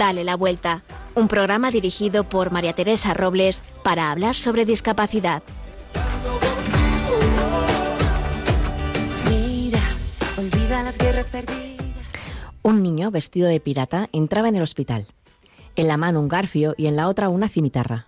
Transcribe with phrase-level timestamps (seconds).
[0.00, 0.82] Dale la Vuelta,
[1.14, 5.42] un programa dirigido por María Teresa Robles para hablar sobre discapacidad.
[9.28, 9.82] Mira,
[10.38, 11.84] olvida las guerras perdidas.
[12.62, 15.06] Un niño vestido de pirata entraba en el hospital.
[15.76, 18.06] En la mano un garfio y en la otra una cimitarra.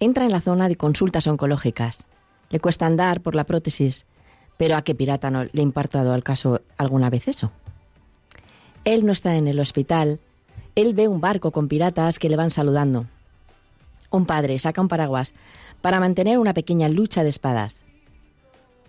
[0.00, 2.08] Entra en la zona de consultas oncológicas.
[2.50, 4.04] Le cuesta andar por la prótesis,
[4.56, 7.52] pero ¿a qué pirata no le ha importado al caso alguna vez eso?
[8.84, 10.18] Él no está en el hospital.
[10.78, 13.06] Él ve un barco con piratas que le van saludando.
[14.12, 15.34] Un padre saca un paraguas
[15.80, 17.84] para mantener una pequeña lucha de espadas.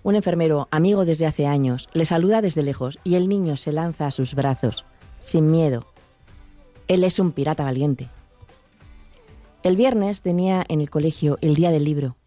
[0.03, 4.05] Un enfermero, amigo desde hace años, le saluda desde lejos y el niño se lanza
[4.05, 4.85] a sus brazos,
[5.19, 5.87] sin miedo.
[6.87, 8.07] Él es un pirata valiente.
[9.63, 12.17] El viernes tenía en el colegio el día del libro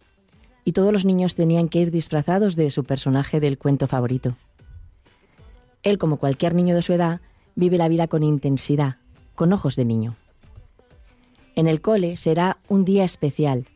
[0.65, 4.35] y todos los niños tenían que ir disfrazados de su personaje del cuento favorito.
[5.85, 7.21] Él, como cualquier niño de su edad,
[7.55, 8.97] vive la vida con intensidad,
[9.35, 10.17] con ojos de niño.
[11.55, 13.67] En el cole será un día especial.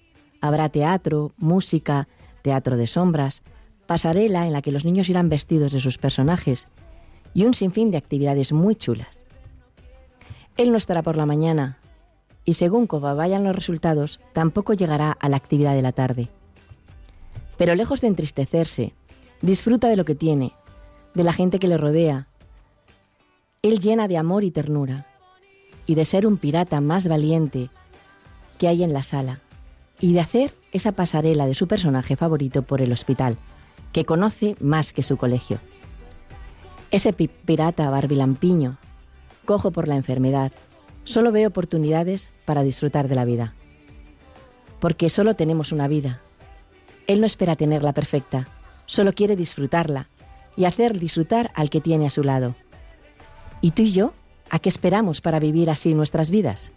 [0.40, 2.08] Habrá teatro, música,
[2.42, 3.42] teatro de sombras,
[3.86, 6.66] pasarela en la que los niños irán vestidos de sus personajes
[7.34, 9.24] y un sinfín de actividades muy chulas.
[10.56, 11.78] Él no estará por la mañana
[12.44, 16.28] y según cómo vayan los resultados, tampoco llegará a la actividad de la tarde.
[17.58, 18.94] Pero lejos de entristecerse,
[19.42, 20.52] disfruta de lo que tiene,
[21.14, 22.28] de la gente que le rodea,
[23.62, 25.06] él llena de amor y ternura,
[25.86, 27.70] y de ser un pirata más valiente
[28.58, 29.40] que hay en la sala,
[30.00, 33.38] y de hacer esa pasarela de su personaje favorito por el hospital,
[33.92, 35.58] que conoce más que su colegio.
[36.90, 38.78] Ese pirata barbilampiño,
[39.44, 40.52] cojo por la enfermedad,
[41.04, 43.54] solo ve oportunidades para disfrutar de la vida.
[44.80, 46.20] Porque solo tenemos una vida.
[47.06, 48.48] Él no espera tenerla perfecta,
[48.86, 50.08] solo quiere disfrutarla
[50.56, 52.54] y hacer disfrutar al que tiene a su lado.
[53.60, 54.12] ¿Y tú y yo?
[54.50, 56.70] ¿A qué esperamos para vivir así nuestras vidas?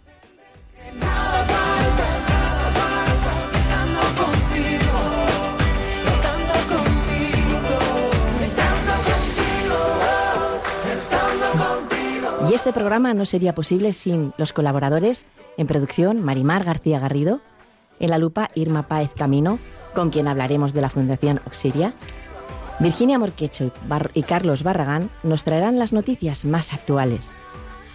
[12.48, 15.24] Y este programa no sería posible sin los colaboradores
[15.56, 17.40] en producción Marimar García Garrido,
[18.00, 19.60] en la lupa Irma Páez Camino,
[19.94, 21.94] con quien hablaremos de la Fundación Oxiria,
[22.80, 23.70] Virginia Morquecho
[24.14, 27.36] y Carlos Barragán nos traerán las noticias más actuales.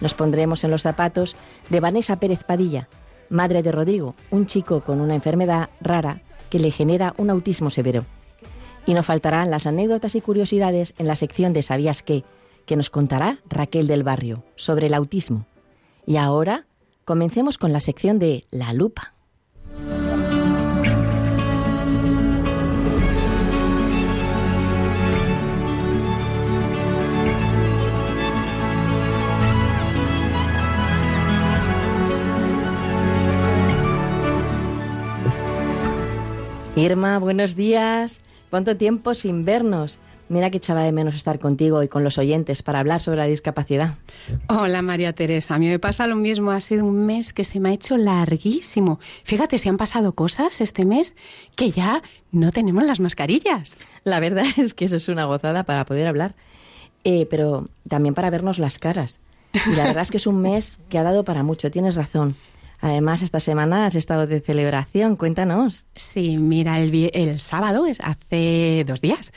[0.00, 1.36] Nos pondremos en los zapatos
[1.70, 2.88] de Vanessa Pérez Padilla,
[3.28, 6.20] madre de Rodrigo, un chico con una enfermedad rara
[6.50, 8.04] que le genera un autismo severo.
[8.86, 12.24] Y no faltarán las anécdotas y curiosidades en la sección de ¿Sabías qué?
[12.66, 15.46] que nos contará Raquel del Barrio sobre el autismo.
[16.04, 16.66] Y ahora
[17.04, 19.14] comencemos con la sección de La Lupa.
[36.76, 38.20] Irma, buenos días.
[38.50, 39.98] ¿Cuánto tiempo sin vernos?
[40.28, 43.26] Mira que echaba de menos estar contigo y con los oyentes para hablar sobre la
[43.26, 43.94] discapacidad.
[44.48, 47.60] Hola María Teresa, a mí me pasa lo mismo, ha sido un mes que se
[47.60, 49.00] me ha hecho larguísimo.
[49.24, 51.14] Fíjate, si han pasado cosas este mes
[51.54, 53.78] que ya no tenemos las mascarillas.
[54.04, 56.34] La verdad es que eso es una gozada para poder hablar,
[57.04, 59.18] eh, pero también para vernos las caras.
[59.54, 62.36] Y la verdad es que es un mes que ha dado para mucho, tienes razón.
[62.86, 65.86] Además, esta semana has estado de celebración, cuéntanos.
[65.96, 69.32] Sí, mira, el, el sábado, hace dos días,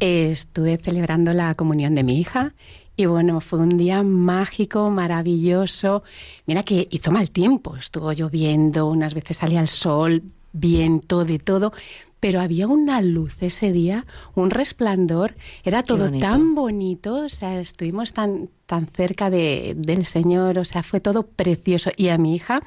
[0.00, 2.52] estuve celebrando la comunión de mi hija
[2.96, 6.02] y bueno, fue un día mágico, maravilloso.
[6.44, 10.22] Mira que hizo mal tiempo, estuvo lloviendo, unas veces salía el sol,
[10.52, 11.72] viento, de todo,
[12.20, 18.12] pero había una luz ese día, un resplandor, era todo tan bonito, o sea, estuvimos
[18.12, 21.90] tan, tan cerca de, del Señor, o sea, fue todo precioso.
[21.96, 22.62] Y a mi hija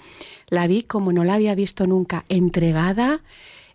[0.50, 3.22] la vi como no la había visto nunca, entregada,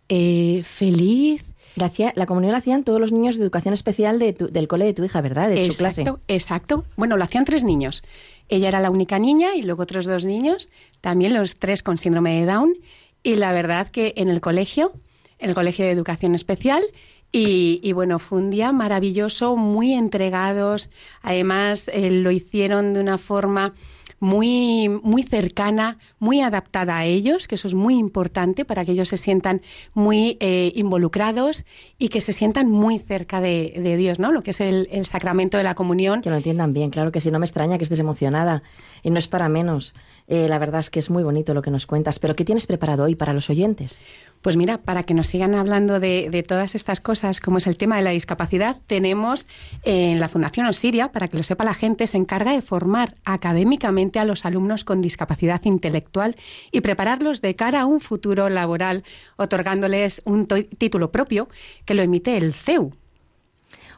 [0.09, 1.53] eh, feliz.
[1.77, 4.95] La, la comunión la hacían todos los niños de educación especial de del cole de
[4.95, 5.49] tu hija, ¿verdad?
[5.49, 6.23] De exacto, su clase.
[6.27, 6.85] Exacto.
[6.97, 8.03] Bueno, lo hacían tres niños.
[8.49, 10.71] Ella era la única niña y luego otros dos niños,
[11.01, 12.75] también los tres con síndrome de Down.
[13.23, 14.93] Y la verdad que en el colegio
[15.39, 16.83] en el Colegio de Educación Especial.
[17.31, 20.89] Y, bueno, fue un día maravilloso, muy entregados.
[21.21, 23.75] Además, eh, lo hicieron de una forma
[24.21, 29.09] muy, muy cercana, muy adaptada a ellos, que eso es muy importante para que ellos
[29.09, 29.63] se sientan
[29.95, 31.65] muy eh, involucrados
[31.99, 34.33] y que se sientan muy cerca de, Dios, ¿no?
[34.33, 36.21] Lo que es el, sacramento de la comunión.
[36.21, 38.63] Que lo entiendan bien, claro que sí, no me extraña que estés emocionada
[39.03, 39.95] y no es para menos.
[40.27, 42.67] Eh, la verdad es que es muy bonito lo que nos cuentas, pero ¿qué tienes
[42.67, 43.99] preparado hoy para los oyentes?
[44.43, 47.97] Pues mira, para que nos sigan hablando de, todas estas cosas, como es el tema
[47.97, 49.47] de la discapacidad, tenemos
[49.83, 54.21] en la Fundación Osiria, para que lo sepa la gente, se encarga de formar académicamente
[54.21, 56.37] a los alumnos con discapacidad intelectual
[56.71, 59.03] y prepararlos de cara a un futuro laboral,
[59.37, 61.49] otorgándoles un título propio
[61.85, 62.93] que lo emite el CEU.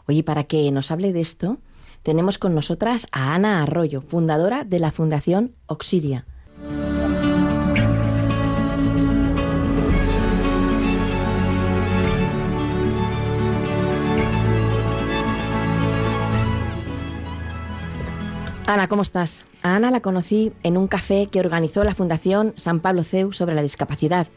[0.06, 1.58] Oye, para que nos hable de esto,
[2.02, 6.25] tenemos con nosotras a Ana Arroyo, fundadora de la Fundación Oxiria.
[18.70, 19.46] Ana, ¿cómo estás?
[19.62, 23.56] A Ana la conocí en un café que organizó la Fundación San Pablo CEU sobre
[23.56, 24.28] la discapacidad.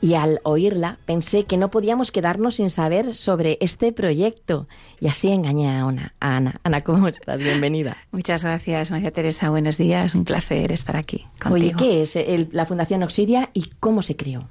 [0.00, 4.68] Y al oírla pensé que no podíamos quedarnos sin saber sobre este proyecto.
[5.00, 5.86] Y así engañé a,
[6.18, 6.60] Ana.
[6.62, 7.42] Ana, ¿cómo estás?
[7.42, 7.98] Bienvenida.
[8.10, 9.50] Muchas gracias, María Teresa.
[9.50, 10.14] Buenos días.
[10.14, 11.76] Un placer estar aquí contigo.
[11.78, 14.46] Oye, ¿qué es la Fundación Oxiria y cómo se creó?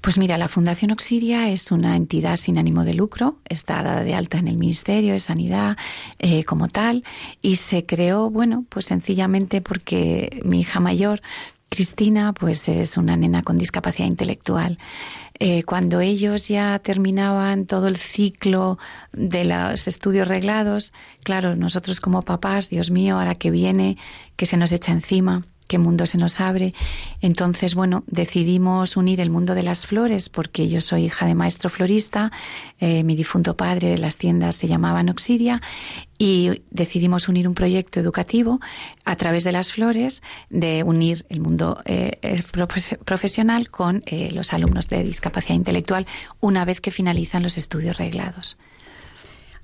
[0.00, 4.14] Pues mira, la Fundación Oxiria es una entidad sin ánimo de lucro, está dada de
[4.14, 5.76] alta en el Ministerio de Sanidad
[6.18, 7.04] eh, como tal
[7.42, 11.20] y se creó, bueno, pues sencillamente porque mi hija mayor
[11.68, 14.78] Cristina, pues es una nena con discapacidad intelectual.
[15.38, 18.78] Eh, cuando ellos ya terminaban todo el ciclo
[19.12, 20.92] de los estudios reglados,
[21.22, 23.96] claro, nosotros como papás, Dios mío, ahora que viene,
[24.36, 26.74] que se nos echa encima, qué mundo se nos abre.
[27.20, 31.70] Entonces, bueno, decidimos unir el mundo de las flores porque yo soy hija de maestro
[31.70, 32.32] florista,
[32.80, 35.62] eh, mi difunto padre, las tiendas se llamaban Oxiria
[36.18, 38.58] y decidimos unir un proyecto educativo
[39.04, 42.18] a través de las flores, de unir el mundo eh,
[43.04, 46.04] profesional con eh, los alumnos de discapacidad intelectual
[46.40, 48.58] una vez que finalizan los estudios reglados.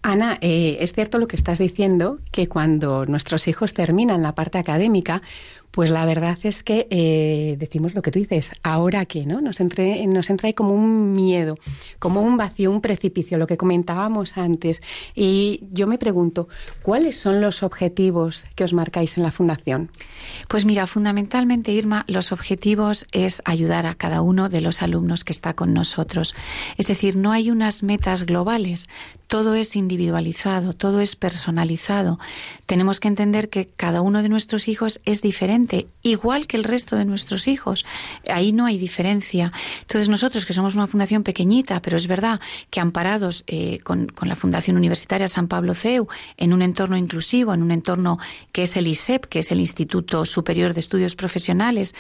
[0.02, 5.20] Ana, es cierto lo que estás diciendo, que cuando nuestros hijos terminan la parte académica,
[5.76, 9.42] pues la verdad es que eh, decimos lo que tú dices, ahora qué, ¿no?
[9.42, 11.58] Nos, entre, nos entra ahí como un miedo,
[11.98, 14.80] como un vacío, un precipicio, lo que comentábamos antes.
[15.14, 16.48] Y yo me pregunto,
[16.80, 19.90] ¿cuáles son los objetivos que os marcáis en la Fundación?
[20.48, 25.34] Pues mira, fundamentalmente, Irma, los objetivos es ayudar a cada uno de los alumnos que
[25.34, 26.34] está con nosotros.
[26.78, 28.88] Es decir, no hay unas metas globales,
[29.26, 32.18] todo es individualizado, todo es personalizado.
[32.64, 35.65] Tenemos que entender que cada uno de nuestros hijos es diferente
[36.02, 37.84] igual que el resto de nuestros hijos.
[38.28, 39.52] Ahí no hay diferencia.
[39.82, 42.40] Entonces nosotros, que somos una fundación pequeñita, pero es verdad
[42.70, 47.62] que amparados eh, con, la Fundación Universitaria San Pablo CEU, en un entorno inclusivo, en
[47.62, 48.18] un entorno
[48.52, 51.94] que es el ISEP, que es el Instituto Superior de Estudios Profesionales,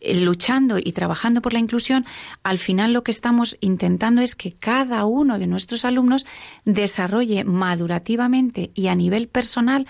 [0.00, 2.04] eh, luchando y trabajando por la inclusión,
[2.42, 6.26] al final lo que estamos intentando es que cada uno de nuestros alumnos
[6.64, 9.86] desarrolle madurativamente y a nivel personal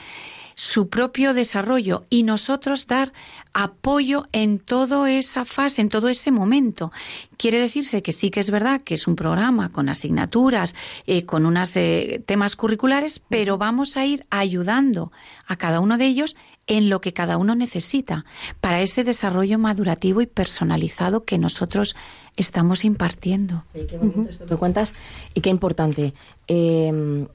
[0.55, 3.13] su propio desarrollo y nosotros dar
[3.53, 6.93] apoyo en toda esa fase, en todo ese momento.
[7.37, 10.75] Quiere decirse que sí que es verdad que es un programa con asignaturas,
[11.07, 15.13] eh, con unos eh, temas curriculares, pero vamos a ir ayudando
[15.47, 18.25] a cada uno de ellos en lo que cada uno necesita
[18.61, 21.97] para ese desarrollo madurativo y personalizado que nosotros
[22.37, 23.65] estamos impartiendo.
[23.73, 24.95] qué bonito esto que cuentas
[25.35, 26.15] y qué importante.
[26.47, 27.27] Eh,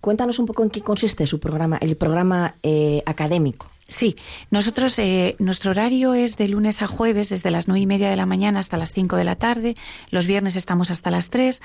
[0.00, 3.66] Cuéntanos un poco en qué consiste su programa, el programa eh, académico.
[3.90, 4.16] Sí,
[4.50, 8.16] nosotros, eh, nuestro horario es de lunes a jueves, desde las nueve y media de
[8.16, 9.76] la mañana hasta las cinco de la tarde.
[10.10, 11.62] Los viernes estamos hasta las tres.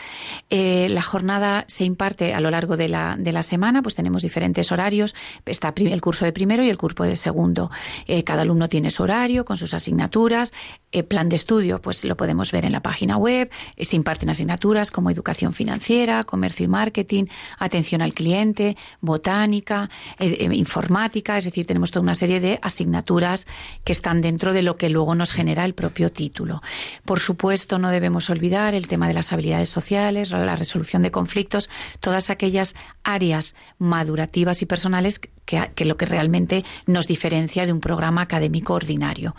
[0.49, 4.21] Eh, la jornada se imparte a lo largo de la, de la semana, pues tenemos
[4.21, 5.15] diferentes horarios.
[5.45, 7.71] Está el curso de primero y el curso de segundo.
[8.07, 10.53] Eh, cada alumno tiene su horario con sus asignaturas.
[11.01, 13.49] Plan de estudio, pues lo podemos ver en la página web.
[13.79, 17.25] se imparten asignaturas como educación financiera, comercio y marketing,
[17.57, 23.47] atención al cliente, botánica, informática, es decir, tenemos toda una serie de asignaturas
[23.83, 26.61] que están dentro de lo que luego nos genera el propio título.
[27.05, 31.69] Por supuesto, no debemos olvidar el tema de las habilidades sociales, la resolución de conflictos,
[31.99, 37.79] todas aquellas áreas madurativas y personales que, que lo que realmente nos diferencia de un
[37.79, 39.35] programa académico ordinario.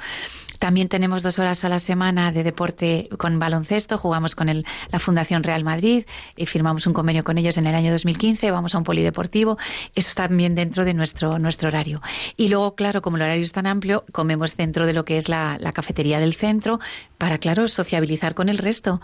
[0.58, 3.98] También tenemos dos horas a la semana de deporte con baloncesto.
[3.98, 6.04] Jugamos con el, la Fundación Real Madrid
[6.36, 8.50] y firmamos un convenio con ellos en el año 2015.
[8.50, 9.58] Vamos a un polideportivo.
[9.94, 12.00] Eso está también dentro de nuestro, nuestro horario.
[12.36, 15.28] Y luego, claro, como el horario es tan amplio, comemos dentro de lo que es
[15.28, 16.80] la, la cafetería del centro
[17.18, 19.00] para, claro, sociabilizar con el resto.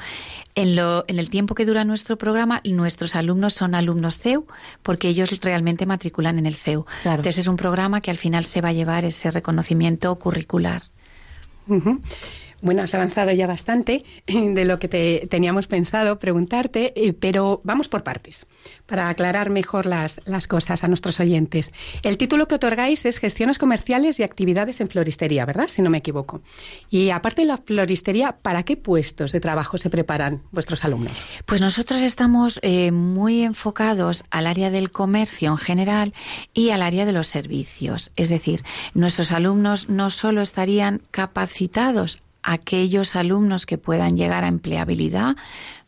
[0.55, 4.47] En, lo, en el tiempo que dura nuestro programa, nuestros alumnos son alumnos CEU
[4.83, 6.87] porque ellos realmente matriculan en el CEU.
[7.05, 10.83] Entonces es un programa que al final se va a llevar ese reconocimiento curricular.
[11.71, 12.40] Uh -huh.
[12.63, 17.89] Bueno, has avanzado ya bastante de lo que te teníamos pensado preguntarte, eh, pero vamos
[17.89, 18.47] por partes,
[18.87, 21.73] para aclarar mejor las, cosas a nuestros oyentes.
[22.03, 25.69] El título que otorgáis es Gestiones Comerciales y Actividades en Floristería, ¿verdad?
[25.69, 26.43] Si no me equivoco.
[26.91, 31.13] Y aparte de la floristería, ¿para qué puestos de trabajo se preparan vuestros alumnos?
[31.47, 36.15] Pues nosotros estamos eh, muy enfocados al área del comercio en general
[36.53, 38.13] y al área de los servicios.
[38.17, 38.65] Es decir,
[38.95, 45.37] nuestros alumnos no solo estarían capacitados aquellos alumnos que puedan llegar a empleabilidad,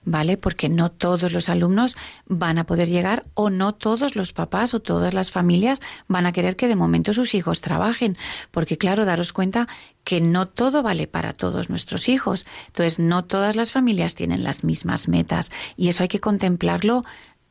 [0.04, 0.37] ¿vale?
[0.37, 4.80] Porque no todos los alumnos van a poder llegar o no todos los papás o
[4.80, 8.16] todas las familias van a querer que de momento sus hijos trabajen,
[8.50, 9.68] porque claro, daros cuenta
[10.04, 12.47] que no todo vale para todos nuestros hijos.
[12.66, 17.04] Entonces, no todas las familias tienen las mismas metas y eso hay que contemplarlo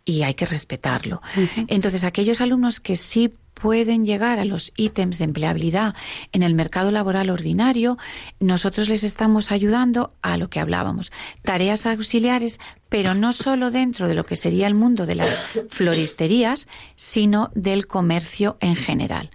[0.03, 1.21] y hay que respetarlo.
[1.67, 5.93] Entonces, aquellos alumnos que sí pueden llegar a los ítems de empleabilidad
[6.31, 7.97] en el mercado laboral ordinario,
[8.39, 11.11] nosotros les estamos ayudando a lo que hablábamos,
[11.43, 16.67] tareas auxiliares, pero no solo dentro de lo que sería el mundo de las floristerías,
[16.95, 19.29] sino del comercio en general.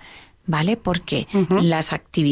[0.47, 0.77] ¿Vale?
[0.77, 1.27] Porque
[1.63, 1.91] las,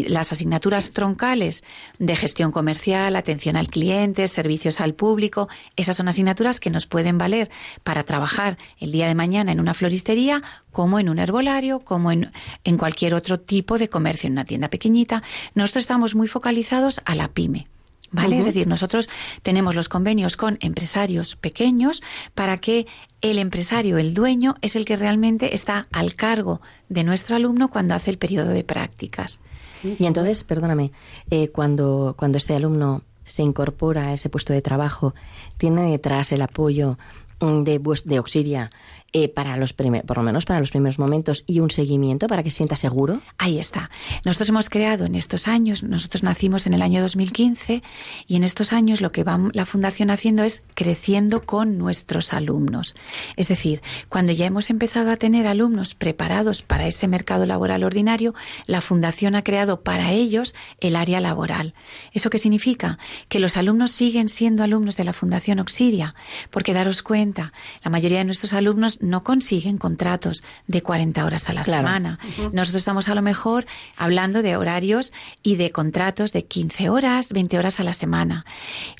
[0.09, 1.65] las asignaturas troncales
[1.99, 7.19] de gestión comercial, atención al cliente, servicios al público, esas son asignaturas que nos pueden
[7.19, 7.51] valer
[7.83, 12.33] para trabajar el día de mañana en una floristería, como en un herbolario, como en,
[12.65, 15.23] en cualquier otro tipo de comercio, en una tienda pequeñita.
[15.55, 17.67] Nosotros estamos muy focalizados a la pyme.
[18.15, 18.39] ¿Vale?
[18.39, 19.09] Es decir, nosotros
[19.43, 22.01] tenemos los convenios con empresarios pequeños
[22.37, 22.87] para que
[23.21, 27.95] el empresario, el dueño, es el que realmente está al cargo de nuestro alumno cuando
[27.95, 29.41] hace el periodo de prácticas.
[29.83, 30.93] Y entonces, perdóname,
[31.31, 35.15] eh, cuando, cuando este alumno se incorpora a ese puesto de trabajo,
[35.59, 36.97] ¿tiene detrás el apoyo
[37.41, 38.71] de, de Auxilia
[39.17, 42.51] eh, para los por lo menos para los primeros momentos y un seguimiento para que
[42.51, 43.21] se sienta seguro?
[43.39, 43.89] Ahí está.
[44.25, 47.85] Nosotros hemos creado en estos años, nosotros nacimos en el año 2015
[48.27, 52.97] y en estos años lo que va la Fundación haciendo es creciendo con nuestros alumnos.
[53.37, 58.35] Es decir, cuando ya hemos empezado a tener alumnos preparados para ese mercado laboral ordinario,
[58.67, 61.75] la Fundación ha creado para ellos el área laboral.
[62.13, 62.99] ¿Eso qué significa?
[63.29, 66.17] Que los alumnos siguen siendo alumnos de la Fundación Auxilia,
[66.51, 67.53] porque daros cuenta,
[67.85, 72.19] la mayoría de nuestros alumnos no consiguen contratos de 40 horas a la semana.
[72.53, 77.59] Nosotros estamos a lo mejor hablando de horarios y de contratos de 15 horas, 20
[77.59, 78.45] horas a la semana.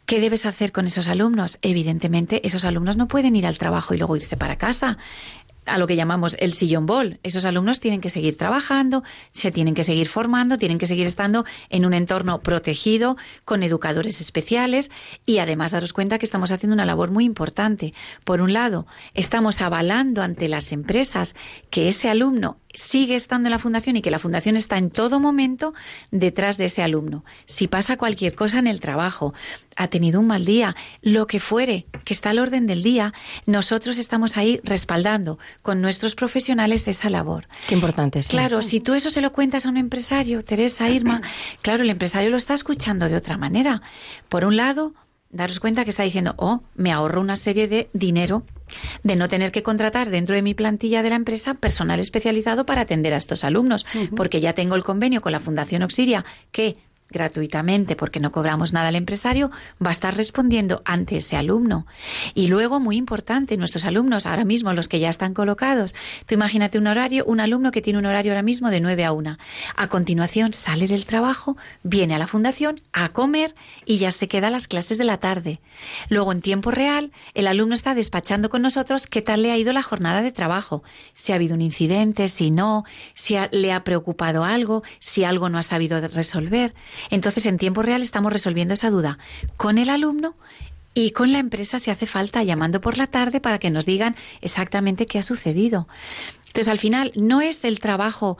[0.07, 1.59] ¿Qué debes hacer con esos alumnos?
[1.63, 4.99] Evidentemente, esos alumnos no pueden ir al trabajo y luego irse para casa
[5.67, 7.19] a lo que llamamos el sillón bol.
[7.23, 9.03] Esos alumnos tienen que seguir trabajando,
[9.33, 14.21] se tienen que seguir formando, tienen que seguir estando en un entorno protegido, con educadores
[14.21, 14.91] especiales
[15.27, 17.93] y además daros cuenta que estamos haciendo una labor muy importante.
[18.25, 21.35] Por un lado, estamos avalando ante las empresas
[21.71, 25.21] que ese alumno sigue estando en la fundación y que la fundación está en todo
[25.21, 25.73] momento
[26.11, 27.25] detrás de ese alumno.
[27.47, 29.33] Si pasa cualquier cosa en el trabajo,
[29.77, 33.15] ha tenido un mal día, lo que fuere, que está al orden del día,
[33.47, 37.49] nosotros estamos ahí respaldando con nuestros profesionales esa labor.
[37.69, 38.29] Qué importante es.
[38.29, 41.23] Claro, si tú eso se lo cuentas a un empresario, Teresa, Irma,
[41.63, 43.83] claro, el empresario lo está escuchando de otra manera.
[44.29, 44.95] Por un lado,
[45.31, 48.45] daros cuenta que está diciendo, oh, me ahorro una serie de dinero
[49.03, 52.83] de no tener que contratar dentro de mi plantilla de la empresa personal especializado para
[52.83, 56.77] atender a estos alumnos, porque ya tengo el convenio con la Fundación Auxilia que
[57.15, 59.51] gratuitamente porque no cobramos nada al empresario,
[59.85, 61.87] va a estar respondiendo ante ese alumno.
[62.35, 65.95] Y luego, muy importante, nuestros alumnos, ahora mismo los que ya están colocados,
[66.27, 69.13] tú imagínate un horario, un alumno que tiene un horario ahora mismo de 9 a
[69.13, 69.39] 1.
[69.77, 73.55] A continuación sale del trabajo, viene a la fundación a comer
[73.87, 75.61] y ya se queda a las clases de la tarde.
[76.09, 79.73] Luego, en tiempo real, el alumno está despachando con nosotros qué tal le ha ido
[79.73, 80.83] la jornada de trabajo,
[81.15, 85.59] si ha habido un incidente, si no, si le ha preocupado algo, si algo no
[85.59, 86.75] ha sabido resolver.
[87.11, 89.19] Entonces, en tiempo real estamos resolviendo esa duda
[89.57, 90.35] con el alumno
[90.95, 94.15] y con la empresa si hace falta, llamando por la tarde para que nos digan
[94.41, 95.89] exactamente qué ha sucedido.
[96.47, 98.39] Entonces, al final, no es el trabajo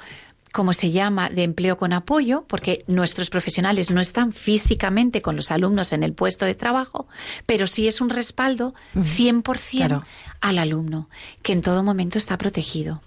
[0.55, 5.51] como se llama, de empleo con apoyo, porque nuestros profesionales no están físicamente con los
[5.51, 7.09] alumnos en el puesto de trabajo,
[7.45, 10.05] pero sí es un respaldo 100%
[10.41, 11.11] al alumno,
[11.43, 13.03] que en todo momento está protegido.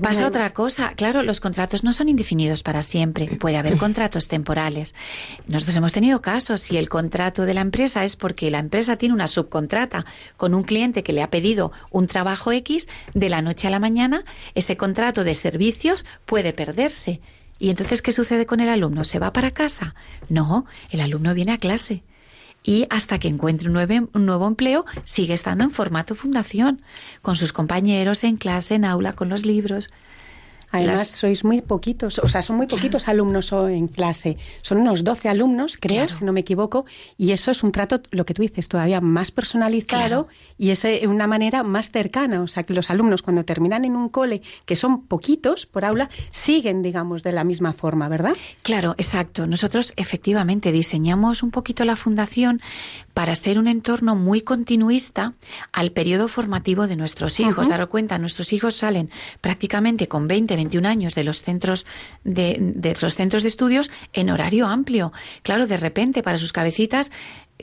[0.00, 0.94] Pasa otra cosa.
[0.94, 3.26] Claro, los contratos no son indefinidos para siempre.
[3.38, 4.94] Puede haber contratos temporales.
[5.46, 6.60] Nosotros hemos tenido casos.
[6.60, 10.62] Si el contrato de la empresa es porque la empresa tiene una subcontrata con un
[10.62, 14.24] cliente que le ha pedido un trabajo X, de la noche a la mañana,
[14.54, 17.20] ese contrato de servicios puede perderse.
[17.58, 19.04] ¿Y entonces qué sucede con el alumno?
[19.04, 19.94] ¿Se va para casa?
[20.28, 22.02] No, el alumno viene a clase
[22.62, 26.82] y hasta que encuentre un nuevo, un nuevo, empleo sigue estando en formato fundación,
[27.20, 29.90] con sus compañeros en clase, en aula, con los libros.
[30.72, 34.38] Además, sois muy poquitos, o sea, son muy poquitos alumnos en clase.
[34.62, 36.86] Son unos 12 alumnos, creo, si no me equivoco,
[37.18, 41.26] y eso es un trato, lo que tú dices, todavía más personalizado y es una
[41.26, 42.40] manera más cercana.
[42.40, 46.08] O sea, que los alumnos cuando terminan en un cole, que son poquitos por aula,
[46.30, 48.32] siguen, digamos, de la misma forma, ¿verdad?
[48.62, 49.46] Claro, exacto.
[49.46, 52.60] Nosotros efectivamente diseñamos un poquito la fundación
[53.12, 55.34] para ser un entorno muy continuista
[55.72, 57.68] al periodo formativo de nuestros hijos.
[57.68, 59.10] Dar cuenta, nuestros hijos salen
[59.40, 61.86] prácticamente con 20, 21 años de los centros
[62.24, 65.12] de, de los centros de estudios en horario amplio.
[65.42, 67.10] Claro, de repente para sus cabecitas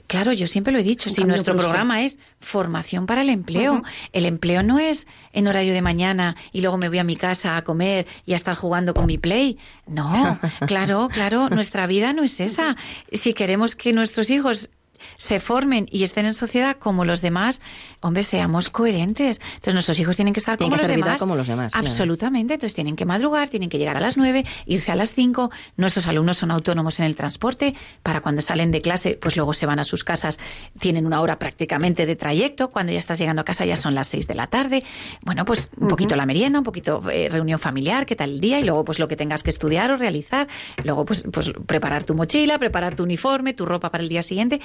[0.08, 4.26] Claro, yo siempre lo he dicho, si nuestro programa es formación para el empleo, el
[4.26, 7.64] empleo no es en horario de mañana y luego me voy a mi casa a
[7.64, 9.58] comer y a estar jugando con mi play.
[9.88, 12.78] No, claro, claro, nuestra vida no es esa.
[13.12, 14.70] Si queremos que nuestros hijos
[15.18, 17.62] se formen y estén en sociedad como los demás,
[18.02, 19.42] hombre, seamos coherentes.
[19.56, 21.76] Entonces nuestros hijos tienen que estar como, los demás, como los demás.
[21.76, 22.56] Absolutamente.
[22.56, 25.52] Entonces tienen que madrugar, tienen que llegar a las nueve, irse a las cinco.
[25.78, 27.76] Nuestros alumnos son autónomos en el transporte.
[28.04, 30.40] Para cuando salen de clase, pues luego se van a sus casas.
[30.80, 32.70] Tienen una hora prácticamente de trayecto.
[32.70, 34.84] Cuando ya estás llegando a casa ya son las seis de la tarde.
[35.22, 38.60] Bueno, pues un poquito la merienda, un poquito eh, reunión familiar, qué tal el día
[38.60, 40.48] y luego pues lo que tengas que estudiar o realizar.
[40.84, 44.62] Luego pues, pues preparar tu mochila, preparar tu uniforme, tu ropa para el día siguiente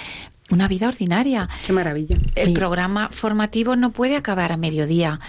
[0.50, 1.48] una vida ordinaria.
[1.66, 2.16] Qué maravilla.
[2.34, 5.20] El programa formativo no puede acabar a mediodía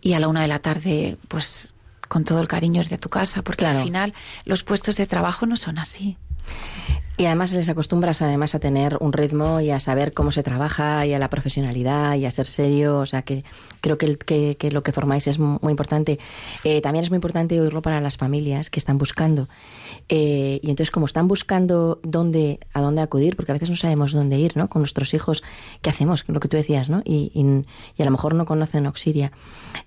[0.00, 1.72] y a la una de la tarde, pues
[2.08, 4.12] con todo el cariño de tu casa, porque al final
[4.44, 6.18] los puestos de trabajo no son así.
[7.18, 11.04] Y además les acostumbras además a tener un ritmo y a saber cómo se trabaja
[11.06, 12.98] y a la profesionalidad y a ser serio.
[12.98, 13.44] O sea que
[13.82, 14.16] creo que,
[14.56, 16.18] que, lo que formáis es muy importante.
[16.64, 19.48] Eh, también es muy importante oírlo para las familias que están buscando.
[20.08, 24.12] Eh, y entonces como están buscando dónde, a dónde acudir, porque a veces no sabemos
[24.12, 24.68] dónde ir, ¿no?
[24.68, 25.42] Con nuestros hijos,
[25.82, 26.24] ¿qué hacemos?
[26.28, 27.02] Lo que tú decías, ¿no?
[27.04, 29.32] Y, y, a lo mejor no conocen Auxilia.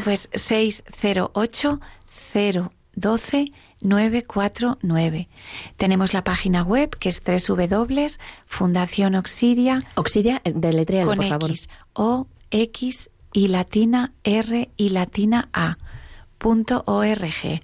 [0.05, 1.81] pues 608
[2.95, 5.29] 012 949.
[5.77, 9.83] Tenemos la página web que es www.fundación Oxiria.
[10.45, 11.51] Eh, deletréalo, con por favor.
[11.51, 15.79] X, O, X y latina R y latina A.
[16.39, 17.61] Punto org.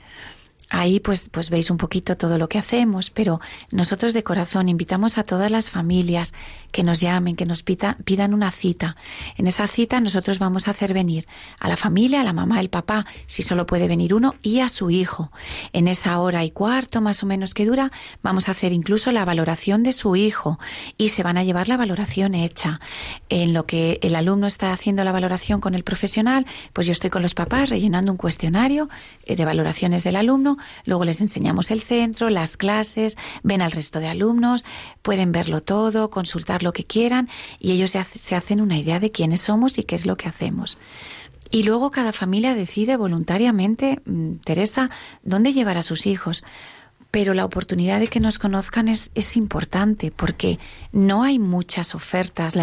[0.71, 5.17] Ahí pues, pues veis un poquito todo lo que hacemos, pero nosotros de corazón invitamos
[5.17, 6.35] a todas las familias
[6.73, 8.97] que nos llamen, que nos pidan una cita.
[9.37, 11.27] En esa cita nosotros vamos a hacer venir
[11.59, 14.69] a la familia, a la mamá, el papá, si solo puede venir uno, y a
[14.69, 15.31] su hijo.
[15.73, 17.91] En esa hora y cuarto más o menos que dura,
[18.23, 20.59] vamos a hacer incluso la valoración de su hijo
[20.97, 22.81] y se van a llevar la valoración hecha.
[23.29, 27.11] En lo que el alumno está haciendo la valoración con el profesional, pues yo estoy
[27.11, 28.89] con los papás rellenando un cuestionario
[29.25, 34.01] eh, de valoraciones del alumno luego les enseñamos el centro, las clases, ven al resto
[34.01, 34.65] de alumnos,
[35.03, 39.43] pueden verlo todo, consultar lo que quieran y ellos se, hacen una idea de quiénes
[39.43, 40.79] somos y qué es lo que hacemos.
[41.51, 44.91] Y luego cada familia decide voluntariamente, mm, Teresa,
[45.23, 46.45] dónde llevar a sus hijos.
[47.11, 50.59] Pero la oportunidad de que nos conozcan es, es importante porque
[50.93, 52.59] no hay muchas ofertas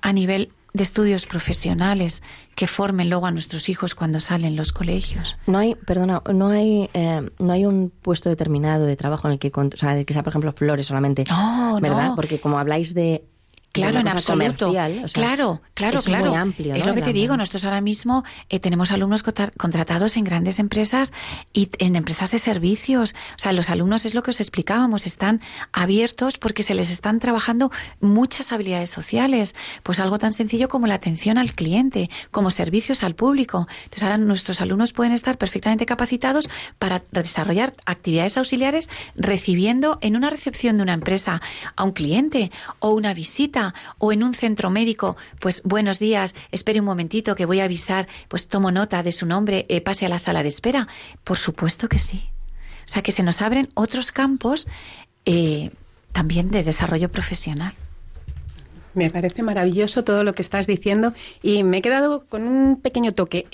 [0.00, 2.22] a nivel de estudios profesionales
[2.54, 5.36] que formen luego a nuestros hijos cuando salen los colegios.
[5.46, 9.38] No hay, perdona, no hay, eh, no hay un puesto determinado de trabajo en el
[9.38, 12.12] que, o sea, que sea, por ejemplo, flores solamente, no, ¿verdad?
[12.14, 13.24] Porque como habláis de
[13.72, 14.72] Claro, en absoluto.
[15.12, 16.30] claro, claro, es claro.
[16.30, 17.36] Muy amplio, Es lo que te digo.
[17.36, 21.12] Nosotros ahora mismo eh, tenemos alumnos contratados en grandes empresas
[21.52, 23.14] y en empresas de servicios.
[23.36, 25.40] O sea, los alumnos es lo que os explicábamos, están
[25.72, 29.54] abiertos porque se les están trabajando muchas habilidades sociales.
[29.82, 33.68] Pues algo tan sencillo como la atención al cliente, como servicios al público.
[33.84, 40.30] Entonces ahora nuestros alumnos pueden estar perfectamente capacitados para desarrollar actividades auxiliares recibiendo en una
[40.30, 41.40] recepción de una empresa
[41.76, 42.50] a un cliente
[42.80, 43.67] o una visita
[43.98, 48.08] o en un centro médico, pues buenos días, espere un momentito que voy a avisar,
[48.28, 50.88] pues tomo nota de su nombre, eh, pase a la sala de espera.
[51.24, 52.28] Por supuesto que sí.
[52.86, 54.66] O sea que se nos abren otros campos
[55.24, 55.70] eh,
[56.12, 57.74] también de desarrollo profesional.
[58.98, 63.12] Me parece maravilloso todo lo que estás diciendo y me he quedado con un pequeño
[63.12, 63.46] toque.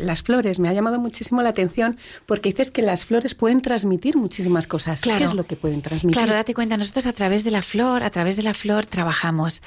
[0.00, 4.16] las flores me ha llamado muchísimo la atención porque dices que las flores pueden transmitir
[4.16, 5.00] muchísimas cosas.
[5.00, 6.16] ¿Qué es lo que pueden transmitir?
[6.16, 9.62] Claro, date cuenta, nosotros a través de la flor, a través de la flor trabajamos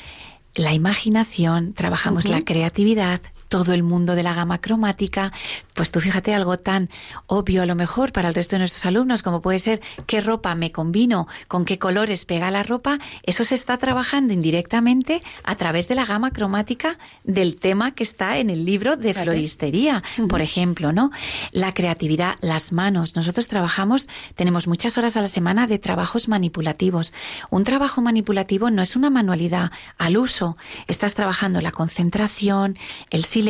[0.55, 3.21] la imaginación, trabajamos la creatividad,
[3.51, 5.33] todo el mundo de la gama cromática.
[5.73, 6.89] Pues tú fíjate algo tan
[7.27, 10.55] obvio a lo mejor para el resto de nuestros alumnos como puede ser qué ropa
[10.55, 12.97] me combino, con qué colores pega la ropa.
[13.23, 18.37] Eso se está trabajando indirectamente a través de la gama cromática del tema que está
[18.37, 21.11] en el libro de floristería, por ejemplo, ¿no?
[21.51, 23.17] La creatividad, las manos.
[23.17, 27.13] Nosotros trabajamos, tenemos muchas horas a la semana de trabajos manipulativos.
[27.49, 30.55] Un trabajo manipulativo no es una manualidad al uso.
[30.87, 32.77] Estás trabajando la concentración,
[33.09, 33.40] el silencio,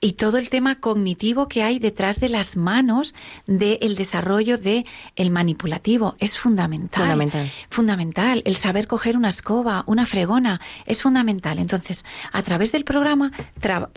[0.00, 3.14] y todo el tema cognitivo que hay detrás de las manos
[3.46, 4.84] del desarrollo de
[5.14, 7.02] el manipulativo es fundamental.
[7.02, 7.50] Fundamental.
[7.70, 8.42] Fundamental.
[8.44, 11.60] El saber coger una escoba, una fregona, es fundamental.
[11.60, 13.30] Entonces, a través del programa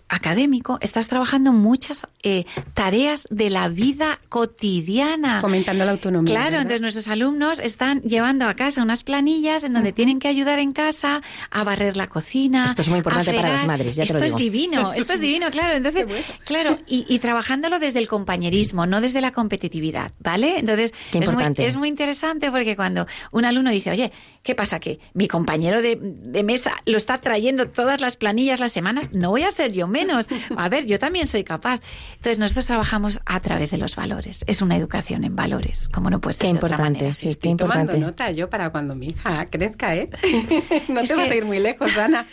[0.08, 5.42] académico estás trabajando muchas eh, tareas de la vida cotidiana.
[5.42, 6.32] Fomentando la autonomía.
[6.32, 10.60] Claro, entonces nuestros alumnos están llevando a casa unas planillas en donde tienen que ayudar
[10.60, 12.68] en casa a barrer la cocina.
[12.68, 15.50] Esto es muy importante para las madres, ya Esto te es divino, esto es divino,
[15.52, 15.74] claro.
[15.74, 16.06] Entonces,
[16.46, 20.60] claro, y, trabajándolo desde el compañerismo, no desde la competitividad, ¿vale?
[20.60, 24.12] Entonces, es muy, es muy, interesante porque cuando un alumno dice, oye,
[24.44, 24.80] ¿qué pasa?
[24.80, 25.96] Que mi compañero de,
[26.44, 30.28] mesa lo está trayendo todas las planillas las semanas, no voy a ser yo menos.
[30.58, 31.82] A ver, yo también soy capaz.
[32.16, 34.44] Entonces, nosotros trabajamos a través de los valores.
[34.48, 37.52] Es una educación en valores, como no puede ser qué de importante, otra Sí, Estoy
[37.52, 37.94] importante.
[37.94, 40.10] tomando nota yo para cuando mi hija crezca, ¿eh?
[40.88, 42.28] no te vas a ir muy lejos, Ana.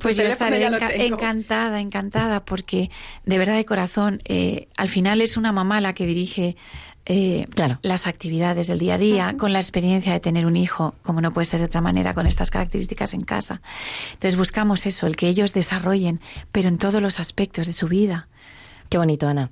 [0.00, 0.64] Pues yo estaré
[1.06, 2.90] encantada, encantada, porque
[3.24, 6.56] de verdad de corazón, eh, al final es una mamá la que dirige
[7.04, 7.48] eh,
[7.82, 11.32] las actividades del día a día, con la experiencia de tener un hijo, como no
[11.32, 13.60] puede ser de otra manera, con estas características en casa.
[14.12, 16.20] Entonces buscamos eso, el que ellos desarrollen,
[16.52, 18.28] pero en todos los aspectos de su vida.
[18.92, 19.50] Qué bonito, Ana.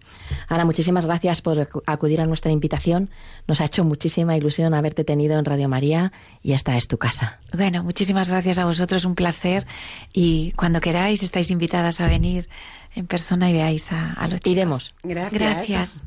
[0.48, 3.08] Ana, muchísimas gracias por acudir a nuestra invitación.
[3.48, 7.38] Nos ha hecho muchísima ilusión haberte tenido en Radio María y esta es tu casa.
[7.54, 9.66] Bueno, muchísimas gracias a vosotros, un placer.
[10.12, 12.50] Y cuando queráis, estáis invitadas a venir
[12.94, 14.52] en persona y veáis a, los chicos.
[14.52, 14.94] Iremos.
[15.02, 15.40] Gracias.
[15.40, 16.02] Gracias.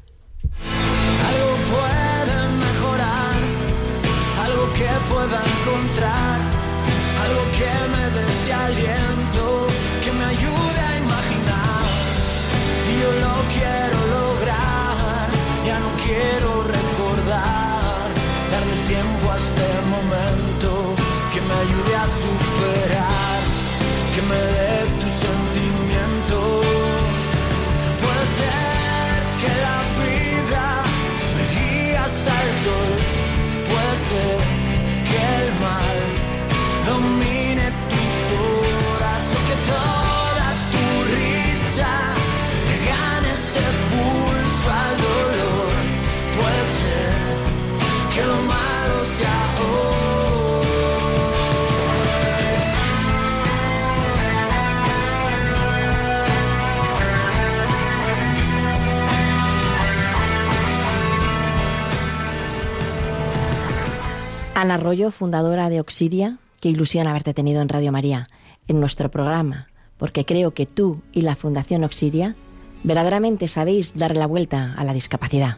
[64.64, 68.30] Ana Arroyo, fundadora de Oxiria, qué ilusión haberte tenido en Radio María,
[68.70, 72.38] en nuestro programa, porque creo que tú y la Fundación Oxiria
[72.86, 75.58] verdaderamente sabéis dar la vuelta a la discapacidad.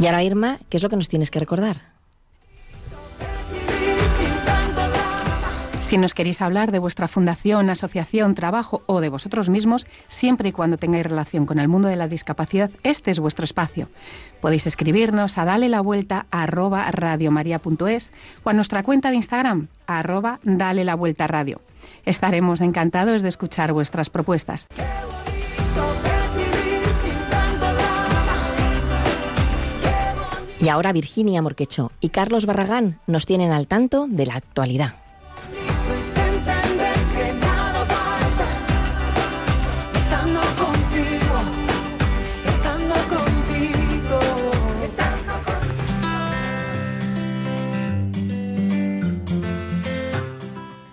[0.00, 1.97] Y ahora, Irma, ¿qué es lo que nos tienes que recordar?
[5.88, 10.52] Si nos queréis hablar de vuestra fundación, asociación, trabajo o de vosotros mismos, siempre y
[10.52, 13.88] cuando tengáis relación con el mundo de la discapacidad, este es vuestro espacio.
[14.42, 18.10] Podéis escribirnos a dale la vuelta a arroba radiomaria.es
[18.44, 21.62] o a nuestra cuenta de Instagram arroba dale la vuelta radio.
[22.04, 24.66] Estaremos encantados de escuchar vuestras propuestas.
[30.60, 35.07] Y ahora Virginia Morquecho y Carlos Barragán nos tienen al tanto de la actualidad.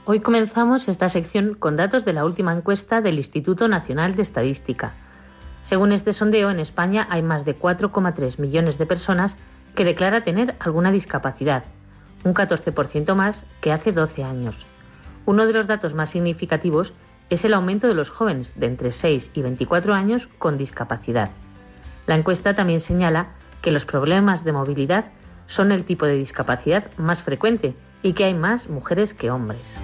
[0.07, 4.93] Hoy comenzamos esta sección con datos de la última encuesta del Instituto Nacional de Estadística.
[5.63, 9.35] Según este sondeo, en España hay más de 4,3 millones de personas
[9.73, 11.63] que declara tener alguna discapacidad,
[12.23, 14.55] un 14% más que hace 12 años.
[15.25, 16.93] Uno de los datos más significativos
[17.31, 21.31] es el aumento de los jóvenes de entre 6 y 24 años con discapacidad.
[22.05, 23.29] La encuesta también señala
[23.63, 25.05] que los problemas de movilidad
[25.47, 29.75] son el tipo de discapacidad más frecuente y que hay más mujeres que hombres.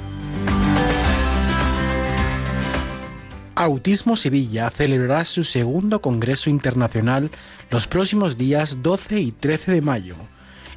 [3.55, 7.29] Autismo Sevilla celebrará su segundo Congreso Internacional
[7.69, 10.15] los próximos días 12 y 13 de mayo.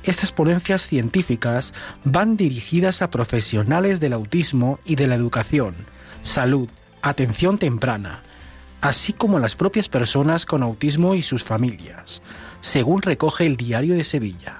[0.03, 5.77] Estas ponencias científicas van dirigidas a profesionales del autismo y de la educación,
[6.23, 6.69] salud,
[7.01, 8.23] atención temprana,
[8.81, 12.23] así como a las propias personas con autismo y sus familias,
[12.61, 14.59] según recoge el Diario de Sevilla.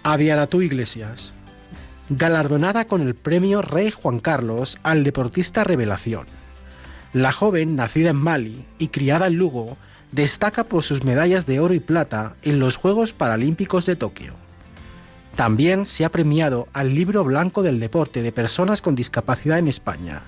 [0.02, 1.32] Aviadatú Iglesias,
[2.10, 6.26] galardonada con el premio Rey Juan Carlos al deportista revelación.
[7.12, 9.76] La joven, nacida en Mali y criada en Lugo,
[10.10, 14.34] destaca por sus medallas de oro y plata en los Juegos Paralímpicos de Tokio.
[15.36, 20.22] También se ha premiado al Libro Blanco del Deporte de Personas con Discapacidad en España.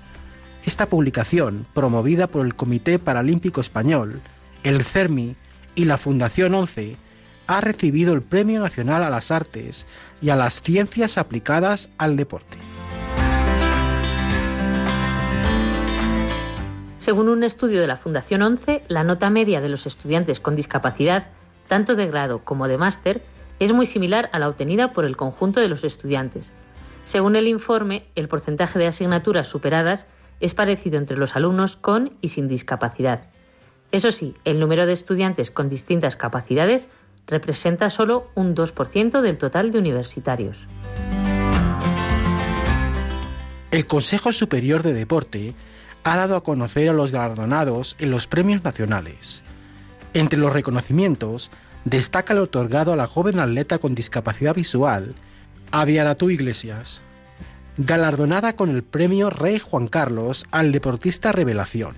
[0.67, 4.23] Esta publicación, promovida por el Comité Paralímpico Español,
[4.63, 5.37] el CERMI
[5.75, 6.97] y la Fundación 11,
[7.47, 9.87] ha recibido el Premio Nacional a las Artes
[10.23, 12.57] y a las Ciencias aplicadas al deporte.
[16.99, 21.27] Según un estudio de la Fundación 11, la nota media de los estudiantes con discapacidad,
[21.69, 23.21] tanto de grado como de máster,
[23.59, 26.53] es muy similar a la obtenida por el conjunto de los estudiantes.
[27.05, 30.07] Según el informe, el porcentaje de asignaturas superadas
[30.41, 33.29] es parecido entre los alumnos con y sin discapacidad.
[33.93, 36.89] Eso sí, el número de estudiantes con distintas capacidades
[37.27, 40.59] representa solo un 2% del total de universitarios.
[43.71, 45.55] El Consejo Superior de Deporte
[46.05, 49.43] ha dado a conocer a los galardonados en los premios nacionales.
[50.13, 51.51] Entre los reconocimientos
[51.85, 55.15] destaca el otorgado a la joven atleta con discapacidad visual,
[55.73, 57.01] Aviadatú Iglesias,
[57.77, 61.97] galardonada con el premio Rey Juan Carlos al deportista revelación.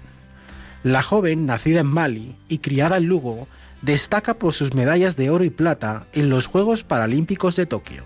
[0.82, 3.48] La joven, nacida en Mali y criada en Lugo,
[3.82, 8.04] destaca por sus medallas de oro y plata en los Juegos Paralímpicos de Tokio.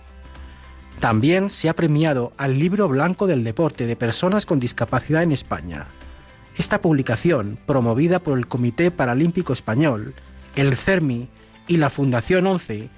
[0.99, 5.87] También se ha premiado al Libro Blanco del Deporte de Personas con Discapacidad en España.
[6.59, 10.15] Esta publicación, promovida por el Comité Paralímpico Español,
[10.57, 11.29] el CERMI
[11.69, 12.91] y la Fundación 11,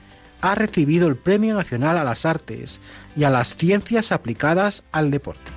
[0.42, 2.81] ha recibido el Premio Nacional a las Artes
[3.16, 5.50] y a las Ciencias aplicadas al deporte.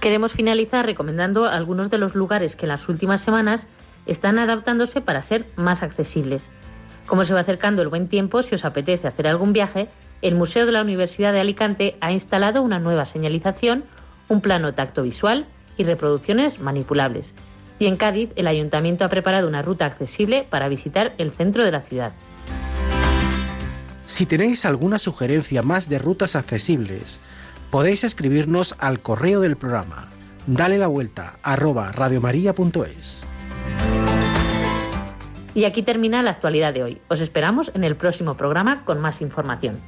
[0.00, 3.66] Queremos finalizar recomendando algunos de los lugares que en las últimas semanas
[4.06, 6.48] están adaptándose para ser más accesibles.
[7.06, 9.88] Como se va acercando el buen tiempo, si os apetece hacer algún viaje,
[10.22, 13.84] el Museo de la Universidad de Alicante ha instalado una nueva señalización,
[14.28, 15.44] un plano tacto visual
[15.76, 17.34] y reproducciones manipulables.
[17.80, 21.72] Y en Cádiz, el ayuntamiento ha preparado una ruta accesible para visitar el centro de
[21.72, 22.12] la ciudad.
[24.06, 27.20] Si tenéis alguna sugerencia más de rutas accesibles,
[27.70, 30.10] podéis escribirnos al correo del programa.
[30.46, 33.22] Dale la vuelta arroba radiomaria.es.
[35.54, 37.00] Y aquí termina la actualidad de hoy.
[37.08, 39.80] Os esperamos en el próximo programa con más información.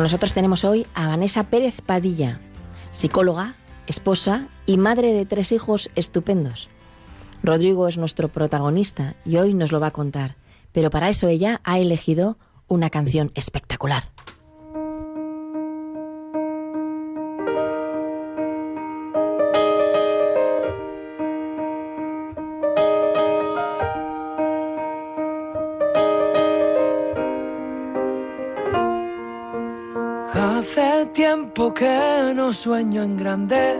[0.00, 2.40] Con nosotros tenemos hoy a Vanessa Pérez Padilla,
[2.90, 3.52] psicóloga,
[3.86, 6.70] esposa y madre de tres hijos estupendos.
[7.42, 10.36] Rodrigo es nuestro protagonista y hoy nos lo va a contar,
[10.72, 14.04] pero para eso ella ha elegido una canción espectacular.
[31.12, 33.76] Tiempo que no sueño en grande,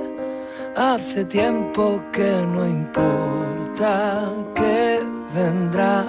[0.76, 5.00] hace tiempo que no importa qué
[5.34, 6.04] vendrá.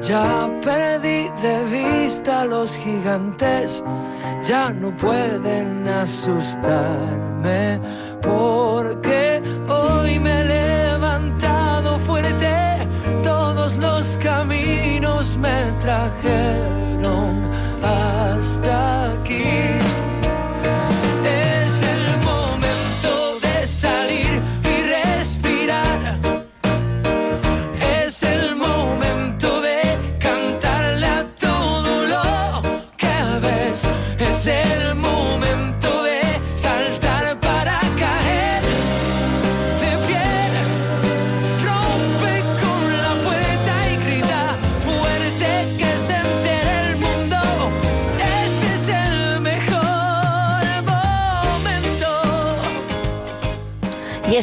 [0.00, 3.84] Ya perdí de vista los gigantes,
[4.42, 7.80] ya no pueden asustarme,
[8.22, 9.27] porque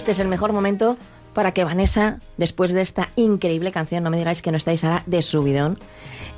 [0.06, 1.00] este es el mejor momento
[1.34, 5.02] para que Vanessa, después de esta increíble canción, no me digáis que no estáis ahora
[5.08, 5.80] de subidón,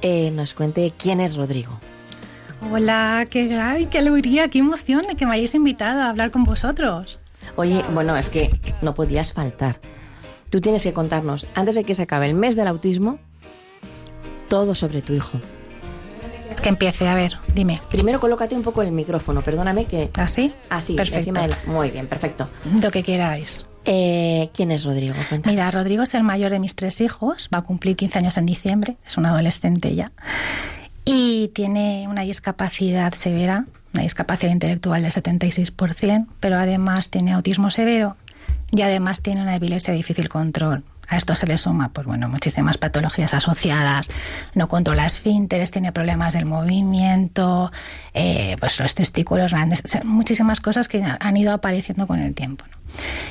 [0.02, 1.78] eh, nos cuente quién es Rodrigo.
[2.72, 6.46] Hola, qué, ay, qué alegría, qué emoción de que me hayáis invitado a hablar con
[6.46, 7.20] vosotros.
[7.58, 9.82] Oye, bueno, es que no podías faltar.
[10.50, 13.20] Tú tienes que contarnos, antes de que se acabe el mes del autismo,
[14.48, 15.42] todo sobre tu hijo.
[16.68, 17.80] Que empiece, a ver, dime.
[17.90, 20.10] Primero colócate un poco el micrófono, perdóname que...
[20.16, 20.54] ¿Así?
[20.70, 21.20] Así, Perfecto.
[21.20, 21.56] encima del...
[21.66, 22.50] Muy bien, perfecto.
[22.82, 23.66] Lo que queráis.
[23.86, 25.16] Eh, ¿Quién es Rodrigo?
[25.30, 25.56] Cuéntame.
[25.56, 28.46] Mira, Rodrigo es el mayor de mis tres hijos, va a cumplir 15 años en
[28.46, 30.12] diciembre, es un adolescente ya.
[31.06, 38.18] Y tiene una discapacidad severa, una discapacidad intelectual del 76%, pero además tiene autismo severo
[38.72, 40.84] y además tiene una epilepsia de difícil control.
[41.08, 44.10] A esto se le suma, pues bueno, muchísimas patologías asociadas.
[44.54, 47.72] No controla esfínteres, tiene problemas del movimiento,
[48.14, 52.66] eh, pues los testículos grandes, muchísimas cosas que han ido apareciendo con el tiempo.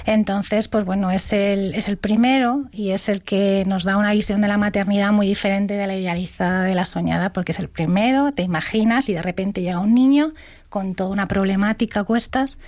[0.05, 4.13] Entonces, pues bueno, es el, es el primero y es el que nos da una
[4.13, 7.69] visión de la maternidad muy diferente de la idealizada, de la soñada, porque es el
[7.69, 10.33] primero, te imaginas y de repente llega un niño
[10.69, 12.59] con toda una problemática cuestas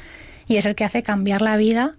[0.49, 1.93] y es el que hace cambiar la vida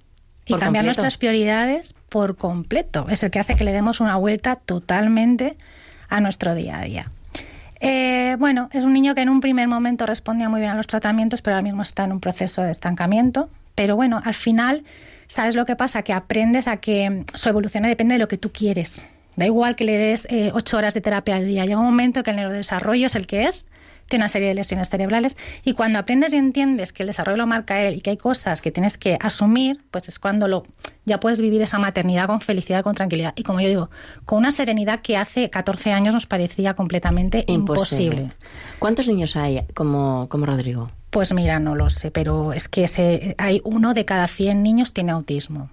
[0.49, 1.01] y Por cambiar completo.
[1.01, 3.05] nuestras prioridades por completo.
[3.09, 5.55] Es el que hace que le demos una vuelta totalmente
[6.09, 7.11] a nuestro día a día.
[7.81, 10.87] Eh, bueno, es un niño que en un primer momento respondía muy bien a los
[10.87, 13.49] tratamientos, pero ahora mismo está en un proceso de estancamiento.
[13.75, 14.83] Pero bueno, al final,
[15.27, 16.01] ¿sabes lo que pasa?
[16.01, 19.05] Que aprendes a que su evolución depende de lo que tú quieres.
[19.35, 21.63] Da igual que le des eh, ocho horas de terapia al día.
[21.65, 23.67] Llega un momento que el neurodesarrollo es el que es,
[24.09, 27.47] tiene una serie de lesiones cerebrales y cuando aprendes y entiendes que el desarrollo lo
[27.47, 30.63] marca él y que hay cosas que tienes que asumir, pues es cuando lo
[31.05, 33.89] ya puedes vivir esa maternidad con felicidad, con tranquilidad y como yo digo,
[34.25, 38.33] con una serenidad que hace 14 años nos parecía completamente imposible.
[38.79, 40.91] ¿Cuántos niños hay como, como Rodrigo?
[41.09, 44.93] Pues mira, no lo sé, pero es que se, hay uno de cada 100 niños
[44.93, 45.69] tiene autismo.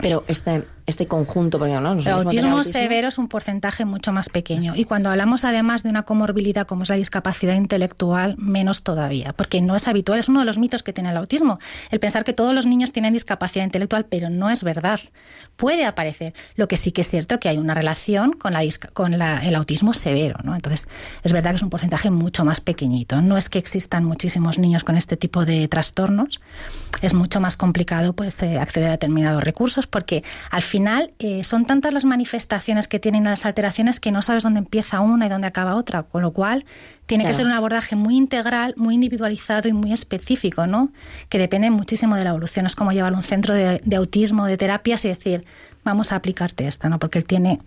[0.00, 4.28] Pero este, este conjunto, porque no, El tener autismo severo es un porcentaje mucho más
[4.28, 4.74] pequeño.
[4.76, 9.60] Y cuando hablamos además de una comorbilidad como es la discapacidad intelectual, menos todavía, porque
[9.60, 11.58] no es habitual, es uno de los mitos que tiene el autismo,
[11.90, 15.00] el pensar que todos los niños tienen discapacidad intelectual, pero no es verdad.
[15.56, 16.34] Puede aparecer.
[16.56, 19.44] Lo que sí que es cierto que hay una relación con, la, disca- con la-
[19.46, 20.36] el autismo severo.
[20.42, 20.54] ¿no?
[20.54, 20.88] Entonces,
[21.22, 23.20] es verdad que es un porcentaje mucho más pequeñito.
[23.22, 26.38] No es que existan muchísimos niños con este tipo de trastornos,
[27.02, 30.79] es mucho más complicado pues eh, acceder a determinados recursos porque al final
[31.18, 35.26] eh, son tantas las manifestaciones que tienen las alteraciones que no sabes dónde empieza una
[35.26, 36.64] y dónde acaba otra, con lo cual
[37.06, 40.92] tiene que ser un abordaje muy integral, muy individualizado y muy específico, ¿no?
[41.28, 42.66] Que depende muchísimo de la evolución.
[42.66, 45.44] Es como llevar un centro de, de autismo, de terapias y decir,
[45.84, 46.98] vamos a aplicarte esta, ¿no?
[46.98, 47.60] Porque él tiene,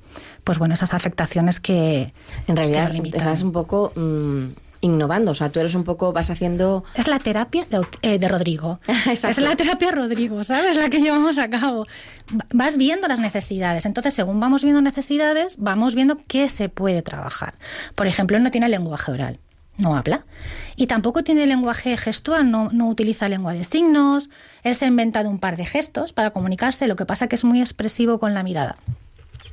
[0.43, 2.13] pues bueno, esas afectaciones que...
[2.47, 3.19] En que realidad limitan.
[3.19, 4.45] estás un poco mm,
[4.83, 6.83] innovando, o sea, tú eres un poco, vas haciendo...
[6.93, 8.79] Es la terapia de, eh, de Rodrigo.
[9.11, 10.75] Es la terapia Rodrigo, ¿sabes?
[10.75, 11.85] La que llevamos a cabo.
[12.31, 13.85] Va- Vas viendo las necesidades.
[13.85, 17.55] Entonces, según vamos viendo necesidades, vamos viendo qué se puede trabajar.
[17.95, 19.39] Por ejemplo, él no tiene lenguaje oral.
[19.77, 20.25] No habla.
[20.75, 24.29] Y tampoco tiene lenguaje gestual, no, no utiliza lengua de signos.
[24.63, 27.43] Él se ha inventado un par de gestos para comunicarse, lo que pasa que es
[27.43, 28.75] muy expresivo con la mirada.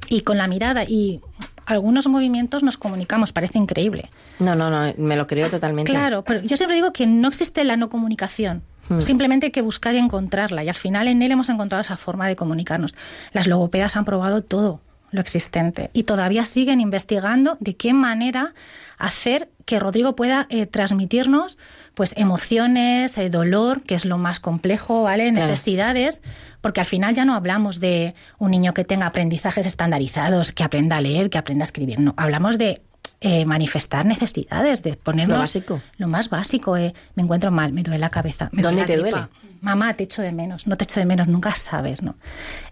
[0.09, 1.21] Y con la mirada y
[1.71, 4.11] algunos movimientos nos comunicamos, parece increíble.
[4.39, 5.91] No, no, no, me lo creo totalmente.
[5.91, 8.63] Claro, pero yo siempre digo que no existe la no comunicación.
[8.89, 9.01] Hmm.
[9.01, 10.65] Simplemente hay que buscar y encontrarla.
[10.65, 12.95] Y al final en él hemos encontrado esa forma de comunicarnos.
[13.33, 14.81] Las logopedas han probado todo
[15.11, 18.55] lo existente y todavía siguen investigando de qué manera
[18.99, 21.59] hacer que Rodrigo pueda eh, transmitirnos
[21.95, 25.31] pues emociones, eh, dolor, que es lo más complejo, ¿vale?
[25.31, 25.47] Claro.
[25.47, 26.23] Necesidades,
[26.61, 30.97] porque al final ya no hablamos de un niño que tenga aprendizajes estandarizados, que aprenda
[30.97, 32.83] a leer, que aprenda a escribir, no, hablamos de
[33.23, 35.83] eh, manifestar necesidades, de ponernos Lo básico.
[35.99, 38.49] lo más básico, eh, me encuentro mal, me duele la cabeza.
[38.53, 39.29] Me ¿Dónde duele te duele?
[39.61, 42.15] Mamá, te echo de menos, no te echo de menos, nunca sabes, ¿no?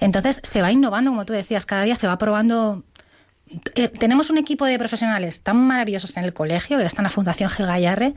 [0.00, 2.82] Entonces se va innovando, como tú decías, cada día se va probando.
[3.74, 7.10] Eh, tenemos un equipo de profesionales tan maravillosos en el colegio, que está en la
[7.10, 8.14] Fundación Gil Gallarre,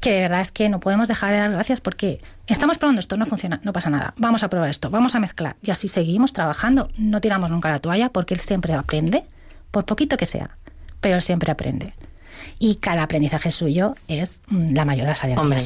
[0.00, 3.16] que de verdad es que no podemos dejar de dar gracias porque estamos probando esto,
[3.16, 6.32] no funciona, no pasa nada, vamos a probar esto, vamos a mezclar y así seguimos
[6.32, 9.24] trabajando, no tiramos nunca la toalla porque él siempre aprende,
[9.70, 10.56] por poquito que sea,
[11.06, 11.94] pero siempre aprende.
[12.58, 15.40] Y cada aprendizaje suyo es mm, la mayor de las alegrías.
[15.44, 15.58] Hombre,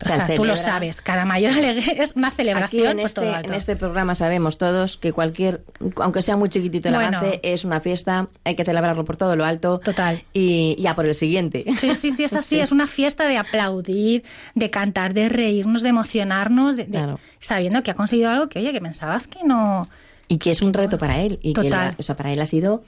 [0.00, 3.20] O sea, tú lo sabes, cada mayor alegría es una Aquí celebración en por este,
[3.20, 3.48] todo lo alto.
[3.48, 5.64] en este programa sabemos todos que cualquier,
[5.96, 7.18] aunque sea muy chiquitito el Bueno.
[7.18, 9.80] avance, es una fiesta, hay que celebrarlo por todo lo alto.
[9.80, 10.22] Total.
[10.32, 11.64] Y ya por el siguiente.
[11.78, 14.22] Sí, sí, sí, es así, es una fiesta de aplaudir,
[14.54, 17.18] de cantar, de reírnos, de emocionarnos, de, de- Claro.
[17.40, 19.88] sabiendo que ha conseguido algo que, oye, que pensabas que no...
[20.28, 21.38] Y que es un reto para él.
[21.42, 21.88] Y que Total.
[21.90, 22.82] la- o sea, para él ha sido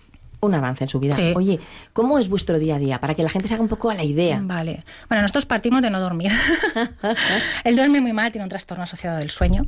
[0.46, 1.12] un avance en su vida.
[1.14, 1.32] Sí.
[1.36, 1.60] Oye,
[1.92, 3.00] ¿cómo es vuestro día a día?
[3.00, 4.40] Para que la gente se haga un poco a la idea.
[4.42, 4.84] Vale.
[5.08, 6.32] Bueno, nosotros partimos de no dormir.
[7.64, 9.66] Él duerme muy mal, tiene un trastorno asociado del sueño,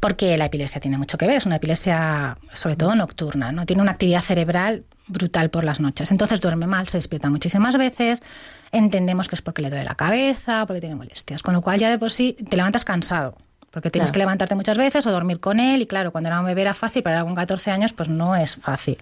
[0.00, 3.66] porque la epilepsia tiene mucho que ver, es una epilepsia sobre todo nocturna, ¿no?
[3.66, 6.10] Tiene una actividad cerebral brutal por las noches.
[6.10, 8.22] Entonces duerme mal, se despierta muchísimas veces,
[8.70, 11.90] entendemos que es porque le duele la cabeza, porque tiene molestias, con lo cual ya
[11.90, 13.36] de por sí te levantas cansado.
[13.70, 14.12] Porque tienes Claro.
[14.12, 15.80] que levantarte muchas veces o dormir con él.
[15.80, 18.36] Y claro, cuando era un bebé era fácil, pero ahora con 14 años pues no
[18.36, 18.98] es fácil.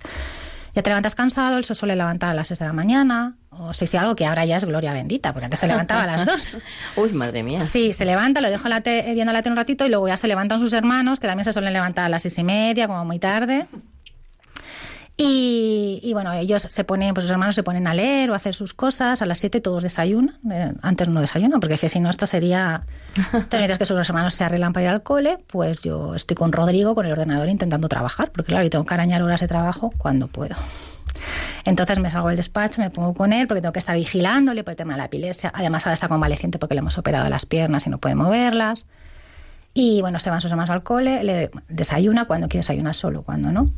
[0.74, 3.72] Ya te levantas cansado, él se suele levantar a las 6 de la mañana, o
[3.74, 6.24] si sí, algo que ahora ya es gloria bendita, porque antes se levantaba a las
[6.24, 6.56] 2.
[6.96, 7.60] Uy, madre mía.
[7.60, 10.16] Sí, se levanta, lo dejo la te- viendo la tele un ratito y luego ya
[10.16, 13.04] se levantan sus hermanos, que también se suelen levantar a las seis y media, como
[13.04, 13.66] muy tarde.
[15.22, 18.36] Y, y bueno, ellos se ponen, pues sus hermanos se ponen a leer o a
[18.36, 19.20] hacer sus cosas.
[19.20, 20.38] A las 7 todos desayunan.
[20.50, 22.84] Eh, antes no desayunan, porque es que si no, esto sería.
[23.34, 26.94] Entonces, que sus hermanos se arreglan para ir al cole, pues yo estoy con Rodrigo,
[26.94, 30.26] con el ordenador, intentando trabajar, porque claro, yo tengo que arañar horas de trabajo cuando
[30.26, 30.56] puedo.
[31.66, 34.70] Entonces me salgo del despacho, me pongo con él porque tengo que estar vigilándole por
[34.70, 35.52] el tema de la epilepsia.
[35.54, 38.86] Además, ahora está convaleciente porque le hemos operado las piernas y no puede moverlas.
[39.74, 43.52] Y bueno, se van sus hermanos al cole, le desayuna cuando quiere desayunar solo, cuando
[43.52, 43.68] no.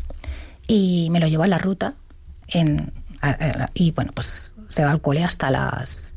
[0.69, 1.95] Y me lo llevo a la ruta
[2.49, 2.93] en,
[3.75, 6.17] y bueno, pues se va al cole hasta las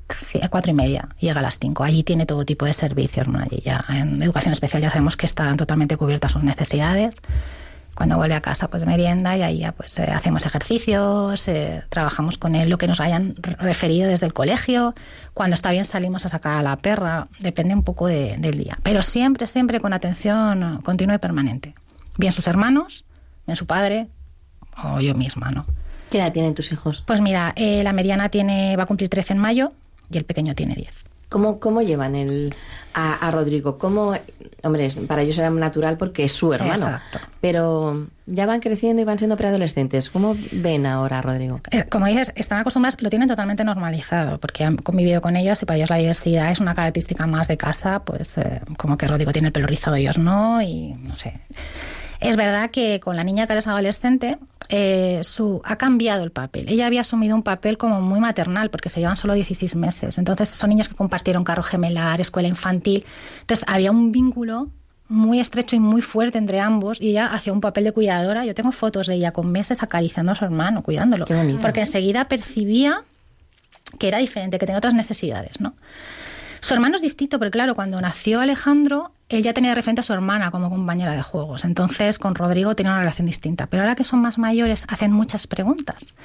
[0.50, 1.84] cuatro y media, llega a las cinco.
[1.84, 3.40] Allí tiene todo tipo de servicios, ¿no?
[3.40, 7.18] Allí ya en educación especial ya sabemos que están totalmente cubiertas sus necesidades.
[7.96, 12.54] Cuando vuelve a casa, pues merienda y ahí pues eh, hacemos ejercicios, eh, trabajamos con
[12.56, 14.94] él lo que nos hayan re- referido desde el colegio.
[15.34, 18.78] Cuando está bien salimos a sacar a la perra, depende un poco de- del día.
[18.84, 21.74] Pero siempre, siempre con atención continua y permanente.
[22.18, 23.06] Bien sus hermanos,
[23.48, 24.08] bien su padre
[24.84, 25.66] o yo misma, ¿no?
[26.10, 27.04] ¿Qué edad tienen tus hijos?
[27.06, 29.72] Pues mira, eh, la mediana tiene va a cumplir 13 en mayo
[30.12, 31.04] y el pequeño tiene 10.
[31.30, 32.54] ¿Cómo, cómo llevan el,
[32.94, 33.78] a, a Rodrigo?
[33.80, 34.14] ¿Cómo,
[34.64, 36.74] hombre, para ellos era natural porque es su hermano.
[36.74, 37.20] Exacto.
[37.42, 40.10] Pero ya van creciendo y van siendo preadolescentes.
[40.12, 41.60] ¿Cómo ven ahora a Rodrigo?
[41.72, 45.66] Eh, Como dices, están acostumbrados, lo tienen totalmente normalizado, porque han convivido con ellos y
[45.66, 49.32] para ellos la diversidad es una característica más de casa, pues eh, como que Rodrigo
[49.32, 51.42] tiene el pelo rizado, ellos no, y no sé.
[52.22, 54.38] Es verdad que con la niña que ahora es adolescente,
[54.70, 56.66] eh, su, ha cambiado el papel.
[56.68, 60.18] Ella había asumido un papel como muy maternal, porque se llevan solo 16 meses.
[60.18, 63.06] Entonces son niños que compartieron carro gemelar, escuela infantil.
[63.42, 64.70] Entonces había un vínculo
[65.08, 68.46] muy estrecho y muy fuerte entre ambos y ella hacía un papel de cuidadora.
[68.46, 71.26] Yo tengo fotos de ella con meses acariciando a su hermano, cuidándolo.
[71.26, 71.58] Qué.
[71.62, 73.04] Porque enseguida percibía
[74.00, 75.76] que era diferente, que tenía otras necesidades, ¿no?
[76.66, 80.04] Su hermano es distinto, porque claro, cuando nació Alejandro, él ya tenía de referente a
[80.04, 81.64] su hermana como compañera de juegos.
[81.64, 83.68] Entonces, con Rodrigo tenía una relación distinta.
[83.68, 86.16] Pero ahora que son más mayores, hacen muchas preguntas.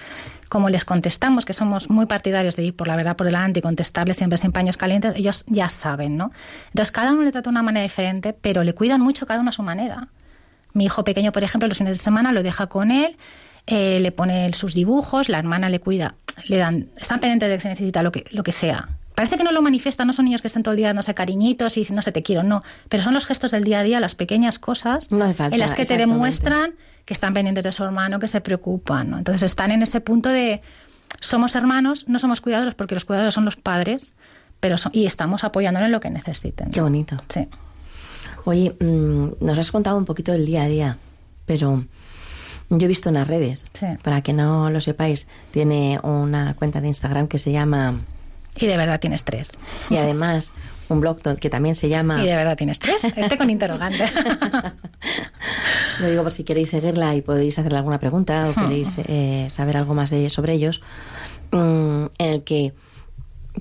[0.49, 3.63] Como les contestamos, que somos muy partidarios de ir por la verdad por delante y
[3.63, 6.33] contestarles siempre sin paños calientes, ellos ya saben, ¿no?
[6.69, 9.51] Entonces, cada uno le trata de una manera diferente, pero le cuidan mucho cada uno
[9.51, 10.09] a su manera.
[10.73, 13.19] Mi hijo pequeño, por ejemplo, los fines de semana lo deja con él,
[13.67, 16.15] eh, le pone sus dibujos, la hermana le cuida,
[16.49, 18.89] le dan, están pendientes de que se necesita lo que, lo que sea.
[19.21, 21.77] Parece que no lo manifiestan, no son niños que estén todo el día dándose cariñitos
[21.77, 22.63] y diciendo, no sé, te quiero, no.
[22.89, 25.61] Pero son los gestos del día a día, las pequeñas cosas No hace falta, en
[25.61, 26.73] las que te demuestran
[27.05, 29.11] que están pendientes de su hermano, que se preocupan.
[29.11, 29.19] ¿no?
[29.19, 30.63] Entonces están en ese punto de
[31.21, 34.15] somos hermanos, no somos cuidadores porque los cuidadores son los padres,
[34.59, 36.69] pero son- y estamos apoyándole en lo que necesiten.
[36.69, 36.73] ¿no?
[36.73, 37.17] Qué bonito.
[37.29, 37.47] Sí.
[38.47, 40.97] Oye, mm, nos has contado un poquito del día a día,
[41.45, 41.85] pero
[42.71, 43.85] yo he visto en las redes, Sí.
[44.03, 48.01] para que no lo sepáis, tiene una cuenta de Instagram que se llama,
[48.59, 49.59] Y de verdad tienes tres.
[49.91, 50.55] y además
[50.89, 53.05] un blog que también se llama, Y de verdad tienes tres.
[53.05, 54.05] Este con interrogante.
[56.01, 59.77] lo digo por si queréis seguirla y podéis hacerle alguna pregunta o queréis eh, saber
[59.77, 60.81] algo más de, sobre ellos,
[61.53, 62.73] mm, en el que,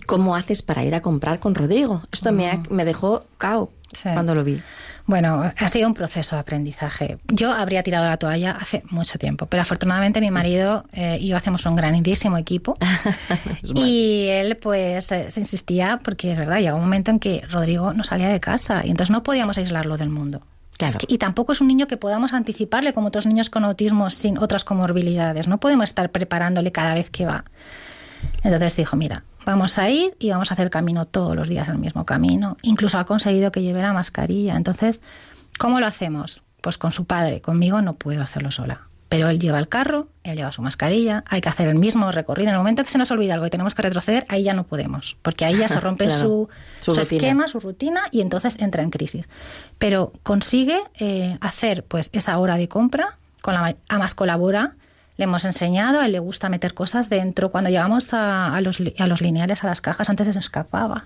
[0.05, 2.01] ¿cómo haces para ir a comprar con Rodrigo?
[2.11, 4.07] Esto me, ha- me dejó cao Sí.
[4.13, 4.61] cuando lo vi.
[5.09, 7.17] Bueno, ha sido un proceso de aprendizaje.
[7.29, 11.35] Yo habría tirado la toalla hace mucho tiempo, pero afortunadamente mi marido eh, y yo
[11.35, 12.77] hacemos un grandísimo equipo.
[13.63, 17.91] y él pues eh, se insistía porque es verdad, llegó un momento en que Rodrigo
[17.91, 20.43] no salía de casa y entonces no podíamos aislarlo del mundo.
[20.77, 20.91] Claro.
[20.91, 24.11] Es que- y tampoco es un niño que podamos anticiparle como otros niños con autismo
[24.11, 25.47] sin otras comorbilidades.
[25.47, 27.45] No podemos estar preparándole cada vez que va.
[28.43, 31.79] Entonces dijo, mira, vamos a ir y vamos a hacer camino todos los días el
[31.79, 32.57] mismo camino.
[32.61, 34.55] Incluso ha conseguido que lleve la mascarilla.
[34.55, 35.01] Entonces,
[35.57, 36.43] ¿cómo lo hacemos?
[36.61, 37.41] Pues con su padre.
[37.41, 38.81] Conmigo no puedo hacerlo sola.
[39.07, 42.49] Pero él lleva el carro, él lleva su mascarilla, hay que hacer el mismo recorrido.
[42.49, 44.65] En el momento que se nos olvida algo y tenemos que retroceder, ahí ya no
[44.65, 47.17] podemos, porque ahí ya se rompe Claro, su, su su rutina.
[47.17, 49.27] esquema, su rutina y entonces entra en crisis.
[49.79, 54.75] Pero consigue eh, hacer pues esa hora de compra, con la, además colabora,
[55.19, 57.51] le hemos enseñado, a él le gusta meter cosas dentro.
[57.51, 61.05] Cuando llegamos a, a los, a los lineales, a las cajas, antes se escapaba.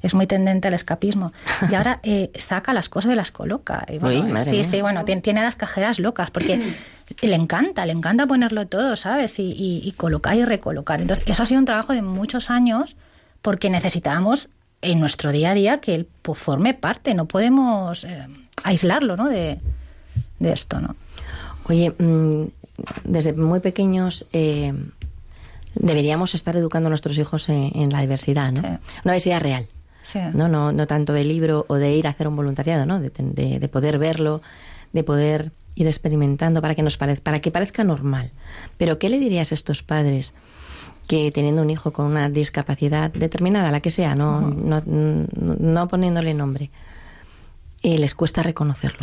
[0.00, 1.32] Es muy tendente al escapismo.
[1.68, 3.84] Y ahora eh, saca las cosas y las coloca.
[3.88, 4.64] Y bueno, Uy, madre sí, mía.
[4.64, 6.60] sí, bueno, tiene, tiene a las cajeras locas porque
[7.20, 9.38] le encanta, le encanta ponerlo todo, ¿sabes?
[9.40, 11.00] Y, y- y colocar y recolocar.
[11.02, 12.94] Entonces, eso ha sido un trabajo de muchos años
[13.42, 14.50] porque necesitábamos
[14.82, 17.12] en nuestro día a día que él pues, forme parte.
[17.14, 18.26] No podemos eh,
[18.62, 19.28] aislarlo, ¿no?
[19.28, 19.58] De,
[20.38, 20.94] de esto, ¿no?
[21.68, 22.44] Oye, mm,
[23.04, 24.72] desde muy pequeños eh,
[25.74, 28.60] deberíamos estar educando a nuestros hijos en, en la diversidad, ¿no?
[28.60, 28.66] Sí.
[29.04, 29.68] Una diversidad real.
[30.02, 30.18] Sí.
[30.34, 30.48] ¿no?
[30.48, 33.00] No, no tanto de libro o de ir a hacer un voluntariado, ¿no?
[33.00, 34.42] De, de- de poder verlo,
[34.92, 38.30] de poder ir experimentando para que nos parezca, para que parezca normal.
[38.78, 40.34] Pero ¿qué le dirías a estos padres
[41.08, 46.34] que teniendo un hijo con una discapacidad determinada, la que sea, no, no, no poniéndole
[46.34, 46.70] nombre,
[47.82, 48.98] eh, les cuesta reconocerlo?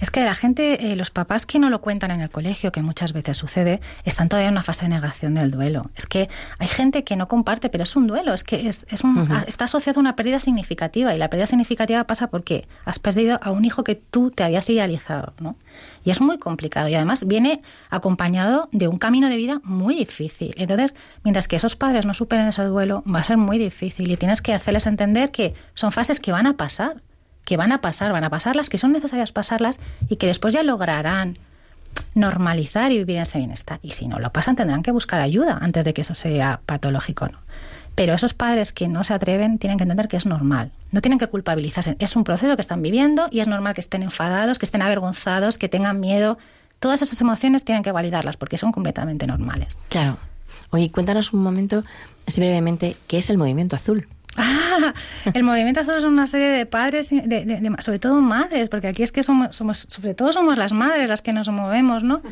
[0.00, 2.82] Es que la gente, eh, los papás que no lo cuentan en el colegio, que
[2.82, 5.90] muchas veces sucede, están todavía en una fase de negación del duelo.
[5.96, 9.28] Es que hay gente que no comparte, pero es un duelo, es que es, un-
[9.46, 13.50] está asociado a una pérdida significativa y la pérdida significativa pasa porque has perdido a
[13.50, 15.56] un hijo que tú te habías idealizado, ¿no?
[16.04, 17.60] Y es muy complicado y además viene
[17.90, 20.54] acompañado de un camino de vida muy difícil.
[20.56, 24.16] Entonces, mientras que esos padres no superen ese duelo, va a ser muy difícil y
[24.16, 27.02] tienes que hacerles entender que son fases que van a pasar
[27.48, 30.52] que van a pasar, van a pasar las que son necesarias pasarlas y que después
[30.52, 31.38] ya lograrán
[32.14, 33.80] normalizar y vivir ese bienestar.
[33.82, 37.26] Y si no lo pasan, tendrán que buscar ayuda antes de que eso sea patológico,
[37.26, 37.38] ¿no?
[37.94, 40.72] Pero esos padres que no se atreven tienen que entender que es normal.
[40.92, 41.96] No tienen que culpabilizarse.
[42.00, 45.56] Es un proceso que están viviendo y es normal que estén enfadados, que estén avergonzados,
[45.56, 46.36] que tengan miedo.
[46.80, 49.80] Todas esas emociones tienen que validarlas porque son completamente normales.
[49.88, 50.18] Claro.
[50.68, 51.82] Oye, cuéntanos un momento,
[52.26, 54.06] así brevemente, ¿qué es el movimiento azul?
[54.36, 54.94] Ah,
[55.34, 59.10] el movimiento azul es una serie de padres, de- sobre todo madres, porque aquí es
[59.10, 62.22] que somos, somos, sobre todo somos las madres las que nos movemos, ¿no?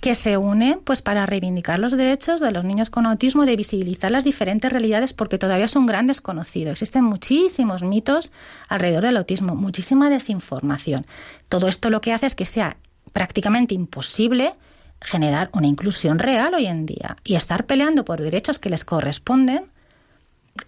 [0.00, 4.10] Que se unen pues para reivindicar los derechos de los niños con autismo, de visibilizar
[4.10, 6.70] las diferentes realidades, porque todavía es un gran desconocido.
[6.72, 8.32] Existen muchísimos mitos
[8.68, 11.04] alrededor del autismo, muchísima desinformación.
[11.50, 12.76] Todo esto lo que hace es que sea
[13.12, 14.54] prácticamente imposible
[15.02, 19.64] generar una inclusión real hoy en día y estar peleando por derechos que les corresponden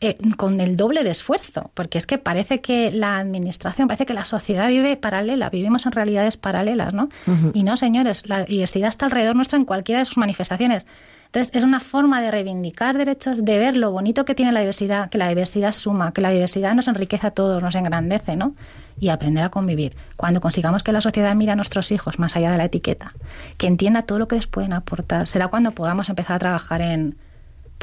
[0.01, 4.14] eh, con el doble de esfuerzo, porque es que parece que la administración, parece que
[4.14, 7.09] la sociedad vive paralela, vivimos en realidades paralelas, ¿no?
[7.53, 10.87] Y no, señores, la diversidad está alrededor nuestra en cualquiera de sus manifestaciones.
[11.26, 15.09] Entonces, es una forma de reivindicar derechos, de ver lo bonito que tiene la diversidad,
[15.09, 18.55] que la diversidad suma, que la diversidad nos enriquece a todos, nos engrandece, ¿no?
[19.01, 19.97] Y aprender a convivir.
[20.16, 23.14] Cuando consigamos que la sociedad mire a nuestros hijos más allá de la etiqueta,
[23.57, 27.16] que entienda todo lo que les pueden aportar, será cuando podamos empezar a trabajar en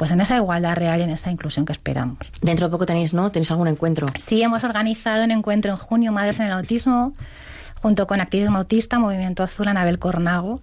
[0.00, 2.16] pues en esa igualdad real y en esa inclusión que esperamos.
[2.40, 3.30] Dentro de poco tenéis, ¿no?
[3.30, 4.06] ¿Tenéis algún encuentro?
[4.14, 7.12] Sí, hemos organizado un encuentro en junio, Madres en el Autismo,
[7.74, 10.58] junto con Activismo Autista, Movimiento Azul, Anabel Cornago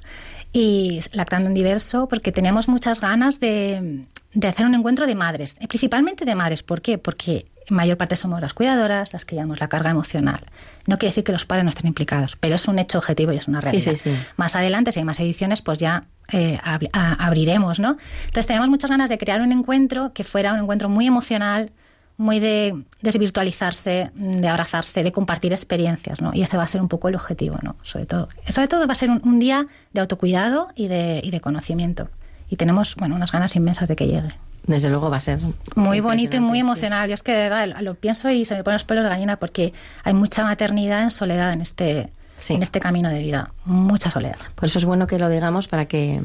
[0.52, 5.58] y Lactando en Diverso, porque teníamos muchas ganas de, de hacer un encuentro de madres,
[5.60, 6.64] eh, principalmente de madres.
[6.64, 6.98] ¿Por qué?
[6.98, 10.40] Porque en mayor parte somos las cuidadoras, las que llevamos la carga emocional.
[10.86, 13.38] No quiere decir que los padres no estén implicados, pero es un hecho objetivo y
[13.38, 13.92] es una realidad.
[13.94, 14.16] sí, sí.
[14.38, 17.98] Más adelante, si hay más ediciones, pues ya eh, ab- abriremos, ¿no?
[18.26, 21.72] Entonces teníamos muchas ganas de crear un encuentro que fuera un encuentro muy emocional,
[22.20, 26.32] muy de desvirtualizarse, de abrazarse, de compartir experiencias, ¿no?
[26.34, 27.76] Y ese va a ser un poco el objetivo, ¿no?
[27.84, 31.32] Sobre todo, sobre todo va a ser un, un día de autocuidado y de, y
[31.32, 32.10] de conocimiento.
[32.50, 34.30] Y tenemos, bueno, unas ganas inmensas de que llegue.
[34.66, 35.40] Desde luego va a ser
[35.76, 36.60] Muy bonito y muy impresionante, sí.
[36.60, 37.08] emocional.
[37.10, 39.38] Yo es que de verdad lo pienso y se me ponen los pelos de gallina
[39.38, 39.74] porque
[40.04, 42.54] hay mucha maternidad en soledad en este, Sí.
[42.54, 43.52] en este camino de vida.
[43.66, 44.38] Mucha soledad.
[44.56, 46.22] Por eso es bueno que lo digamos para que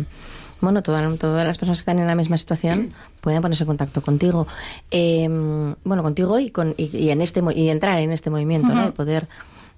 [0.60, 4.00] bueno, todas, todas las personas que están en la misma situación puedan ponerse en contacto
[4.02, 4.46] contigo.
[4.90, 5.28] Eh,
[5.84, 8.88] bueno, contigo y, con, y, y en este, y entrar en este movimiento, ¿no?
[8.88, 9.26] Y poder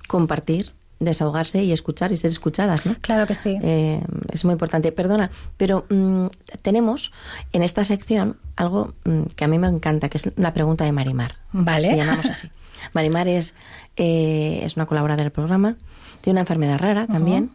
[0.08, 0.72] compartir,
[1.04, 2.96] desahogarse y escuchar y ser escuchadas, ¿no?
[3.00, 3.56] Claro que sí.
[3.62, 4.02] Eh,
[4.32, 4.92] es muy importante.
[4.92, 6.26] Perdona, pero mm,
[6.62, 7.12] tenemos
[7.52, 10.92] en esta sección algo mm, que a mí me encanta, que es la pregunta de
[10.92, 11.36] Marimar.
[11.52, 11.92] Vale.
[11.92, 12.48] Le llamamos así.
[12.92, 13.54] Marimar es,
[13.96, 15.76] eh, es una colaboradora del programa,
[16.20, 17.50] tiene una enfermedad rara también.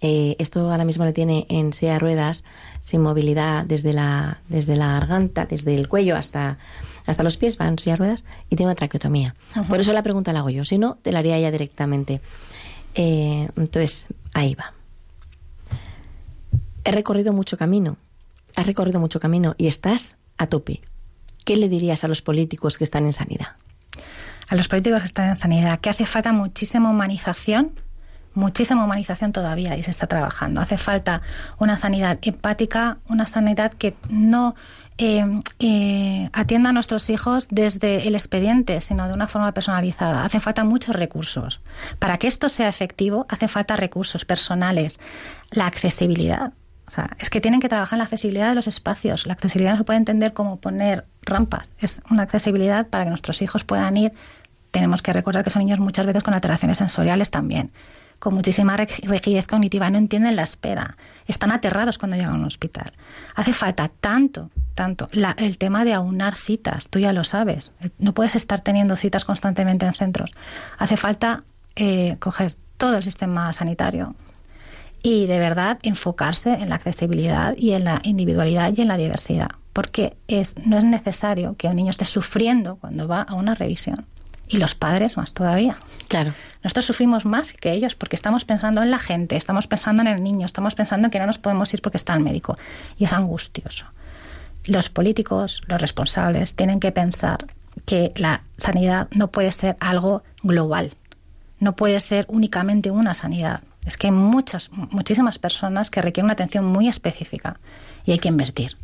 [0.00, 2.44] Eh, esto ahora mismo le tiene en silla de ruedas,
[2.80, 6.58] sin movilidad desde la, desde la garganta, desde el cuello hasta,
[7.06, 9.34] hasta los pies, va en silla de ruedas, y tiene una traqueotomía.
[9.52, 9.64] Ajá.
[9.64, 12.20] Por eso la pregunta la hago yo, si no, te la haría ella directamente.
[12.94, 14.72] Eh, entonces, ahí va.
[16.84, 17.96] He recorrido mucho camino,
[18.56, 20.80] has recorrido mucho camino y estás a tope.
[21.44, 23.56] ¿Qué le dirías a los políticos que están en sanidad?
[24.48, 27.72] a los políticos que están en sanidad, que hace falta muchísima humanización
[28.34, 30.60] muchísima humanización todavía y se está trabajando.
[30.60, 31.22] Hace falta
[31.58, 34.54] una sanidad empática, una sanidad que no
[34.98, 35.24] eh,
[35.58, 40.24] eh, atienda a nuestros hijos desde el expediente, sino de una forma personalizada.
[40.24, 41.60] Hace falta muchos recursos.
[41.98, 44.98] Para que esto sea efectivo, hace falta recursos personales,
[45.50, 46.52] la accesibilidad.
[46.86, 49.26] O sea, es que tienen que trabajar en la accesibilidad de los espacios.
[49.26, 51.72] La accesibilidad no se puede entender como poner rampas.
[51.78, 54.12] Es una accesibilidad para que nuestros hijos puedan ir.
[54.72, 57.72] Tenemos que recordar que son niños muchas veces con alteraciones sensoriales también
[58.22, 60.96] con muchísima rigidez cognitiva, no entienden la espera,
[61.26, 62.92] están aterrados cuando llegan a un hospital.
[63.34, 65.08] Hace falta tanto, tanto.
[65.38, 69.86] el tema de aunar citas, tú ya lo sabes, no puedes estar teniendo citas constantemente
[69.86, 70.30] en centros.
[70.78, 71.42] Hace falta
[71.74, 74.14] eh, coger todo el sistema sanitario
[75.02, 79.50] y de verdad enfocarse en la accesibilidad y en la individualidad y en la diversidad,
[79.72, 84.06] porque es, no es necesario que un niño esté sufriendo cuando va a una revisión
[84.52, 85.76] y los padres más todavía.
[86.08, 86.32] Claro.
[86.62, 90.22] Nosotros sufrimos más que ellos porque estamos pensando en la gente, estamos pensando en el
[90.22, 92.54] niño, estamos pensando en que no nos podemos ir porque está el médico
[92.98, 93.86] y es angustioso.
[94.66, 97.46] Los políticos, los responsables, tienen que pensar
[97.86, 100.92] que la sanidad no puede ser algo global,
[101.58, 103.62] no puede ser únicamente una sanidad.
[103.86, 107.58] Es que hay muchas, muchísimas personas que requieren una atención muy específica
[108.04, 108.76] y hay que invertir.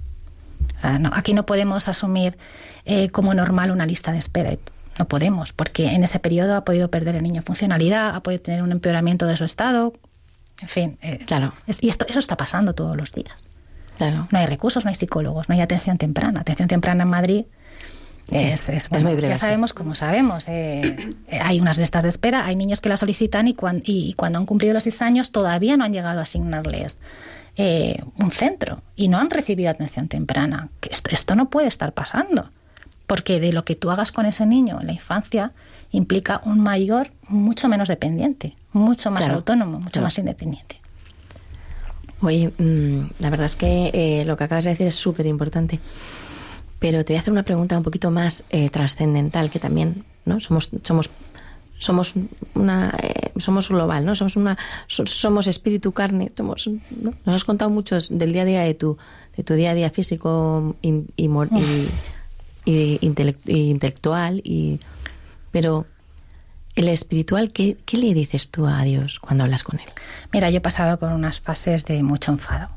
[1.12, 2.38] aquí no podemos asumir
[2.86, 4.50] eh, como normal una lista de espera
[4.99, 8.62] no podemos, porque en ese periodo ha podido perder el niño funcionalidad, ha podido tener
[8.62, 9.92] un empeoramiento de su estado.
[10.61, 10.99] En fin.
[11.03, 11.55] Eh, claro.
[11.80, 13.44] y esto, eso está pasando todos los días.
[13.96, 14.28] Claro.
[14.30, 16.40] No hay recursos, no hay psicólogos, no hay atención temprana.
[16.40, 17.44] Atención temprana en Madrid
[18.30, 19.28] es, es, muy breve.
[19.28, 20.49] Ya sabemos cómo sabemos.
[20.49, 24.38] Eh, eh, hay unas listas de espera, hay niños que la solicitan y, y, cuando
[24.38, 26.99] han cumplido los seis años todavía no han llegado a asignarles
[28.16, 30.68] un centro y no han recibido atención temprana.
[30.88, 32.51] Esto, esto no puede estar pasando
[33.09, 35.52] porque de lo que tú hagas con ese niño en la infancia
[35.90, 40.78] implica un mayor mucho menos dependiente, mucho más autónomo, mucho más independiente.
[42.20, 45.80] Oye, mm, la verdad es que eh, lo que acabas de decir es súper importante,
[46.78, 50.38] pero te voy a hacer una pregunta un poquito más eh, trascendental, que también, ¿no?
[50.38, 51.09] Somos, somos,
[51.78, 52.12] somos
[52.54, 54.14] una, eh, somos global, ¿no?
[54.16, 57.14] Somos una, somos espíritu, carne, somos, ¿no?
[57.24, 58.98] Nos has contado mucho del día a día de tu,
[59.34, 61.88] de tu día a día físico y, y y,
[62.70, 64.80] intelectual, y,
[65.50, 65.86] pero
[66.74, 69.88] el espiritual, ¿qué, ¿qué le dices tú a Dios cuando hablas con Él?
[70.32, 72.68] Mira, yo he pasado por unas fases de mucho enfado.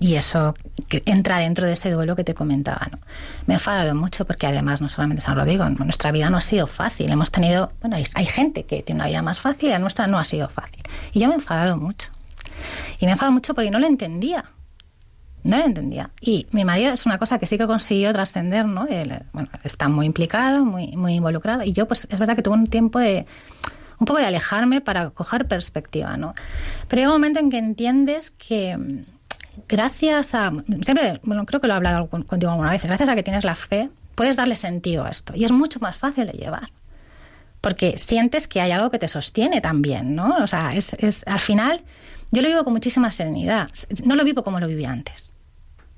[0.00, 0.54] Y eso
[0.90, 2.88] entra dentro de ese duelo que te comentaba.
[2.90, 2.98] ¿no?
[3.46, 6.66] Me he enfadado mucho porque además no solamente San Rodrigo, nuestra vida no ha sido
[6.66, 7.10] fácil.
[7.12, 10.18] Hemos tenido, bueno, hay, hay gente que tiene una vida más fácil la nuestra no
[10.18, 10.82] ha sido fácil.
[11.12, 12.10] Y yo me he enfadado mucho.
[12.98, 14.44] Y me he enfadado mucho porque no lo entendía.
[15.44, 16.10] No lo entendía.
[16.22, 18.86] Y mi marido es una cosa que sí que consiguió trascender, ¿no?
[19.32, 21.62] bueno, está muy implicado, muy, muy involucrado.
[21.62, 23.26] Y yo, pues es verdad que tuve un tiempo de
[23.98, 26.34] un poco de alejarme para coger perspectiva, ¿no?
[26.88, 29.04] Pero hay un momento en que entiendes que mm,
[29.68, 30.50] gracias a...
[30.80, 33.54] Siempre, bueno, creo que lo he hablado contigo alguna vez, gracias a que tienes la
[33.54, 35.34] fe, puedes darle sentido a esto.
[35.36, 36.70] Y es mucho más fácil de llevar.
[37.60, 40.36] Porque sientes que hay algo que te sostiene también, ¿no?
[40.38, 41.82] O sea, es, es al final...
[42.30, 43.68] Yo lo vivo con muchísima serenidad.
[44.04, 45.33] No lo vivo como lo vivía antes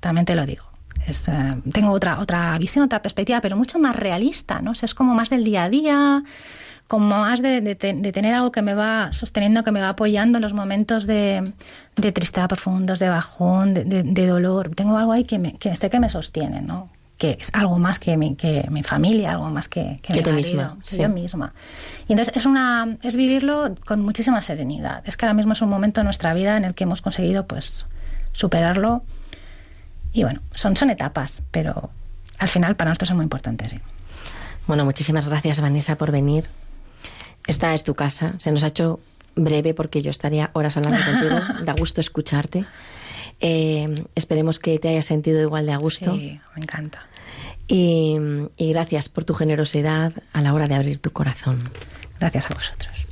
[0.07, 0.63] también te lo digo.
[1.05, 1.33] Es, eh,
[1.73, 4.71] tengo otra, otra visión, otra perspectiva, pero mucho más realista, ¿no?
[4.71, 6.23] es como más del día a día,
[6.87, 10.53] como más de, tener algo que me va sosteniendo, que me va apoyando en los
[10.53, 11.51] momentos de,
[11.95, 14.71] tristeza profundos, de bajón, de, dolor.
[14.73, 16.89] Tengo algo ahí que, me, que sé que me sostiene, ¿no?
[17.17, 20.77] que es algo más que mi, que mi familia, algo más que, que, mi misma,
[20.89, 21.53] yo misma.
[22.07, 25.01] Y entonces es, una, es vivirlo con muchísima serenidad.
[25.05, 27.47] Es que ahora mismo es un momento en nuestra vida en el que hemos conseguido
[27.47, 27.87] pues
[28.33, 29.01] superarlo
[30.17, 31.91] y bueno, son, son etapas, pero
[32.39, 33.71] al final para nosotros son muy importantes.
[33.71, 33.79] ¿sí?
[34.65, 36.45] Bueno, muchísimas gracias Vanessa por venir.
[37.45, 38.33] Esta es tu casa.
[38.37, 38.99] Se nos ha hecho
[39.35, 41.39] breve porque yo estaría horas hablando contigo.
[41.65, 42.65] Da gusto escucharte.
[43.39, 46.15] Eh, esperemos que te hayas sentido igual de a gusto.
[46.15, 47.05] Sí, me encanta.
[47.67, 48.17] y
[48.57, 51.59] gracias por tu generosidad a la hora de abrir tu corazón.
[52.19, 53.06] Gracias a vosotros.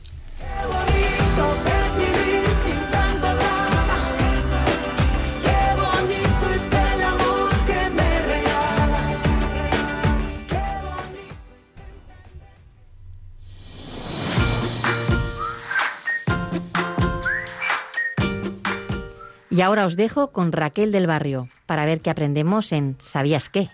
[19.55, 23.69] Y ahora os dejo con Raquel del Barrio para ver qué aprendemos en ¿Sabías qué?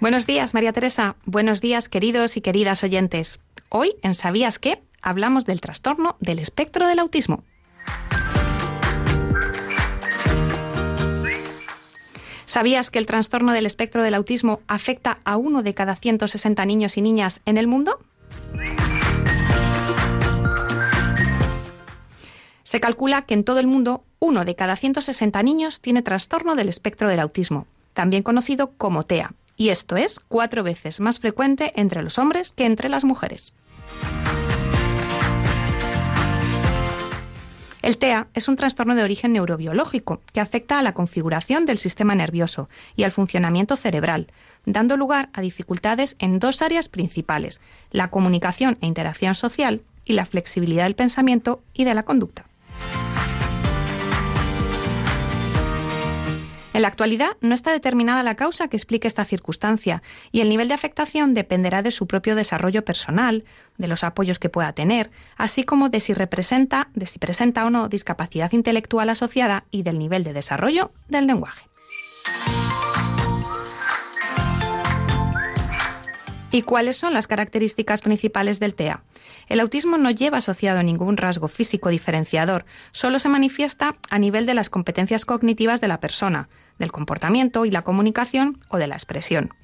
[0.00, 1.16] Buenos días, María Teresa.
[1.26, 3.38] Buenos días, queridos y queridas oyentes.
[3.72, 4.82] Hoy, en ¿Sabías qué?
[5.00, 7.44] hablamos del trastorno del espectro del autismo.
[12.46, 16.96] ¿Sabías que el trastorno del espectro del autismo afecta a uno de cada 160 niños
[16.96, 18.00] y niñas en el mundo?
[22.64, 26.68] Se calcula que en todo el mundo uno de cada 160 niños tiene trastorno del
[26.68, 32.02] espectro del autismo, también conocido como TEA, y esto es cuatro veces más frecuente entre
[32.02, 33.52] los hombres que entre las mujeres.
[37.82, 42.14] El TEA es un trastorno de origen neurobiológico que afecta a la configuración del sistema
[42.14, 44.28] nervioso y al funcionamiento cerebral,
[44.64, 50.24] dando lugar a dificultades en dos áreas principales, la comunicación e interacción social y la
[50.24, 52.49] flexibilidad del pensamiento y de la conducta.
[56.80, 60.02] En la actualidad no está determinada la causa que explique esta circunstancia
[60.32, 63.44] y el nivel de afectación dependerá de su propio desarrollo personal,
[63.76, 67.70] de los apoyos que pueda tener, así como de si representa, de si presenta o
[67.70, 71.68] no discapacidad intelectual asociada y del nivel de desarrollo del lenguaje.
[76.52, 79.04] ¿Y cuáles son las características principales del TEA?
[79.48, 84.54] El autismo no lleva asociado ningún rasgo físico diferenciador, solo se manifiesta a nivel de
[84.54, 86.48] las competencias cognitivas de la persona,
[86.80, 89.54] del comportamiento y la comunicación o de la expresión.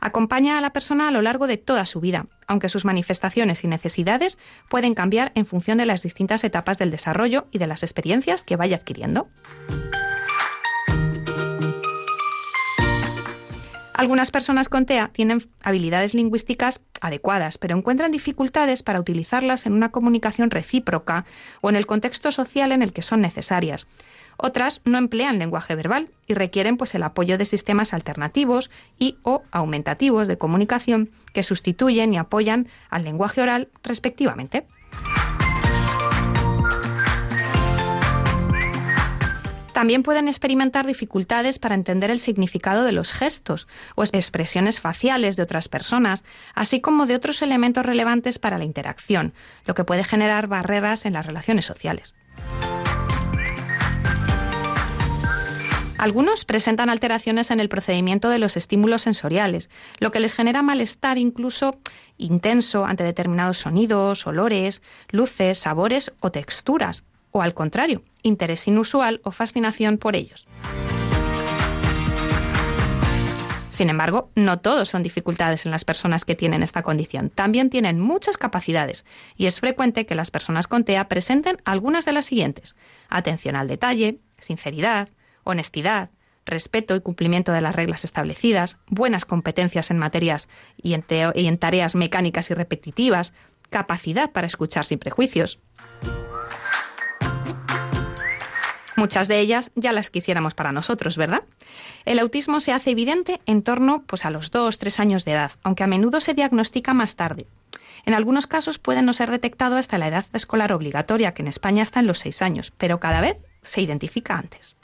[0.00, 3.68] Acompaña a la persona a lo largo de toda su vida, aunque sus manifestaciones y
[3.68, 4.36] necesidades
[4.68, 8.56] pueden cambiar en función de las distintas etapas del desarrollo y de las experiencias que
[8.56, 9.28] vaya adquiriendo.
[13.94, 19.92] Algunas personas con TEA tienen habilidades lingüísticas adecuadas, pero encuentran dificultades para utilizarlas en una
[19.92, 21.24] comunicación recíproca
[21.60, 23.86] o en el contexto social en el que son necesarias.
[24.36, 29.42] Otras no emplean lenguaje verbal y requieren pues el apoyo de sistemas alternativos y o
[29.50, 34.66] aumentativos de comunicación que sustituyen y apoyan al lenguaje oral respectivamente.
[39.74, 43.66] También pueden experimentar dificultades para entender el significado de los gestos
[43.96, 46.22] o expresiones faciales de otras personas,
[46.54, 49.34] así como de otros elementos relevantes para la interacción,
[49.66, 52.14] lo que puede generar barreras en las relaciones sociales.
[55.96, 59.70] Algunos presentan alteraciones en el procedimiento de los estímulos sensoriales,
[60.00, 61.78] lo que les genera malestar incluso
[62.18, 69.30] intenso ante determinados sonidos, olores, luces, sabores o texturas, o al contrario, interés inusual o
[69.30, 70.46] fascinación por ellos.
[73.70, 77.28] Sin embargo, no todos son dificultades en las personas que tienen esta condición.
[77.30, 79.04] También tienen muchas capacidades
[79.36, 82.76] y es frecuente que las personas con TEA presenten algunas de las siguientes.
[83.08, 85.08] Atención al detalle, sinceridad,
[85.44, 86.10] honestidad,
[86.46, 92.50] respeto y cumplimiento de las reglas establecidas, buenas competencias en materias y en, tareas mecánicas
[92.50, 93.32] y repetitivas,
[93.70, 95.58] capacidad para escuchar sin prejuicios.
[98.96, 101.42] Muchas de ellas ya las quisiéramos para nosotros, ¿verdad?
[102.04, 105.82] El autismo se hace evidente en torno pues, a los 2-3 años de edad, aunque
[105.82, 107.46] a menudo se diagnostica más tarde.
[108.06, 111.82] En algunos casos puede no ser detectado hasta la edad escolar obligatoria, que en España
[111.82, 114.76] está en los 6 años, pero cada vez se identifica antes.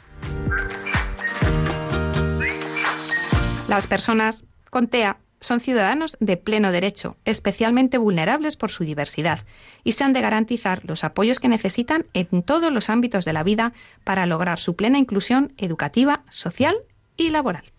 [3.68, 9.47] Las personas con TEA son ciudadanos de pleno derecho, especialmente vulnerables por su diversidad,
[9.85, 13.43] y se han de garantizar los apoyos que necesitan en todos los ámbitos de la
[13.43, 13.73] vida
[14.05, 16.77] para lograr su plena inclusión educativa, social
[17.16, 17.73] y laboral.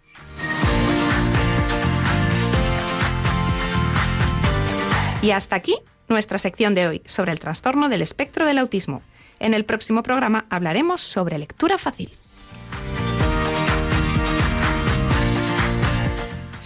[5.22, 5.76] Y hasta aquí
[6.08, 9.02] nuestra sección de hoy sobre el trastorno del espectro del autismo.
[9.40, 12.12] En el próximo programa hablaremos sobre lectura fácil.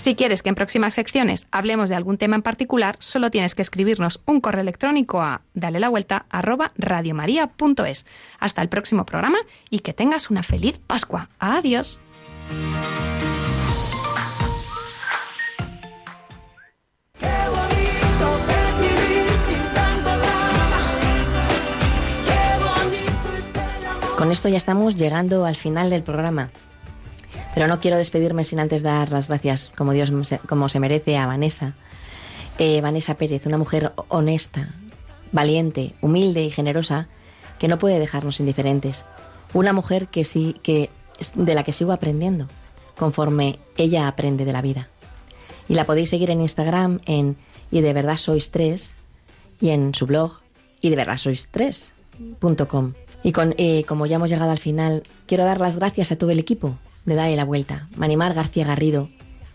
[0.06, 3.64] Si quieres que en próximas secciones hablemos de algún tema en particular, solo tienes que
[3.64, 8.06] escribirnos un correo electrónico a dale la vuelta radiomaria.es.
[8.39, 9.39] Hasta el próximo programa
[9.72, 11.30] y que tengas una feliz Pascua.
[11.39, 11.99] Adiós.
[24.20, 26.51] Con esto ya estamos llegando al final del programa.
[27.56, 30.12] Pero no quiero despedirme sin antes dar las gracias, como Dios
[30.47, 31.74] como se merece, a Vanessa.
[32.60, 34.76] Eh, Vanessa Pérez, una mujer honesta,
[35.32, 37.08] valiente, humilde y generosa,
[37.58, 39.06] que no puede dejarnos indiferentes.
[39.53, 40.89] Una mujer que sí, que
[41.34, 42.47] de la que sigo aprendiendo,
[42.97, 44.89] conforme ella aprende de la vida.
[45.70, 47.38] Y la podéis seguir en Instagram en
[47.72, 48.95] y de verdad sois tres
[49.62, 50.41] y en su blog
[50.82, 52.93] y de verdad sois tres.com.
[53.24, 56.32] Y con, eh, como ya hemos llegado al final, quiero dar las gracias a todo
[56.32, 57.88] el equipo de Dale la Vuelta.
[57.95, 59.10] Manimar García Garrido,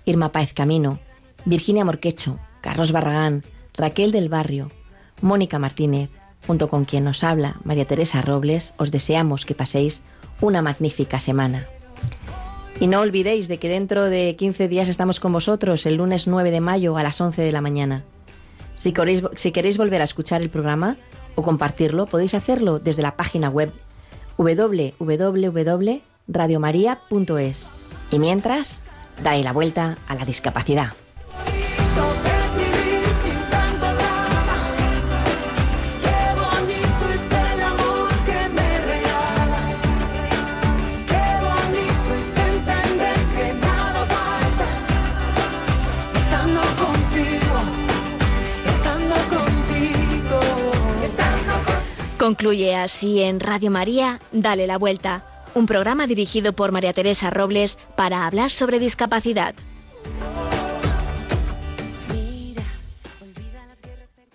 [0.04, 0.98] Irma Páez Camino,
[1.44, 3.44] Virginia Morquecho, Carlos Barragán,
[3.76, 4.70] Raquel del Barrio,
[5.20, 6.10] Mónica Martínez,
[6.46, 10.02] junto con quien nos habla María Teresa Robles, os deseamos que paséis
[10.40, 11.66] una magnífica semana.
[12.78, 16.50] Y no olvidéis de que dentro de 15 días estamos con vosotros el lunes 9
[16.50, 18.04] de mayo a las 11 de la mañana.
[18.74, 20.96] Si queréis, si queréis volver a escuchar el programa
[21.34, 23.70] o compartirlo, podéis hacerlo desde la página web
[26.30, 27.70] www.radiomaria.es.
[28.10, 28.82] Y mientras,
[29.22, 30.92] dais la vuelta a la discapacidad.
[52.20, 55.24] Concluye así en Radio María, Dale la Vuelta,
[55.54, 59.54] un programa dirigido por María Teresa Robles para hablar sobre discapacidad.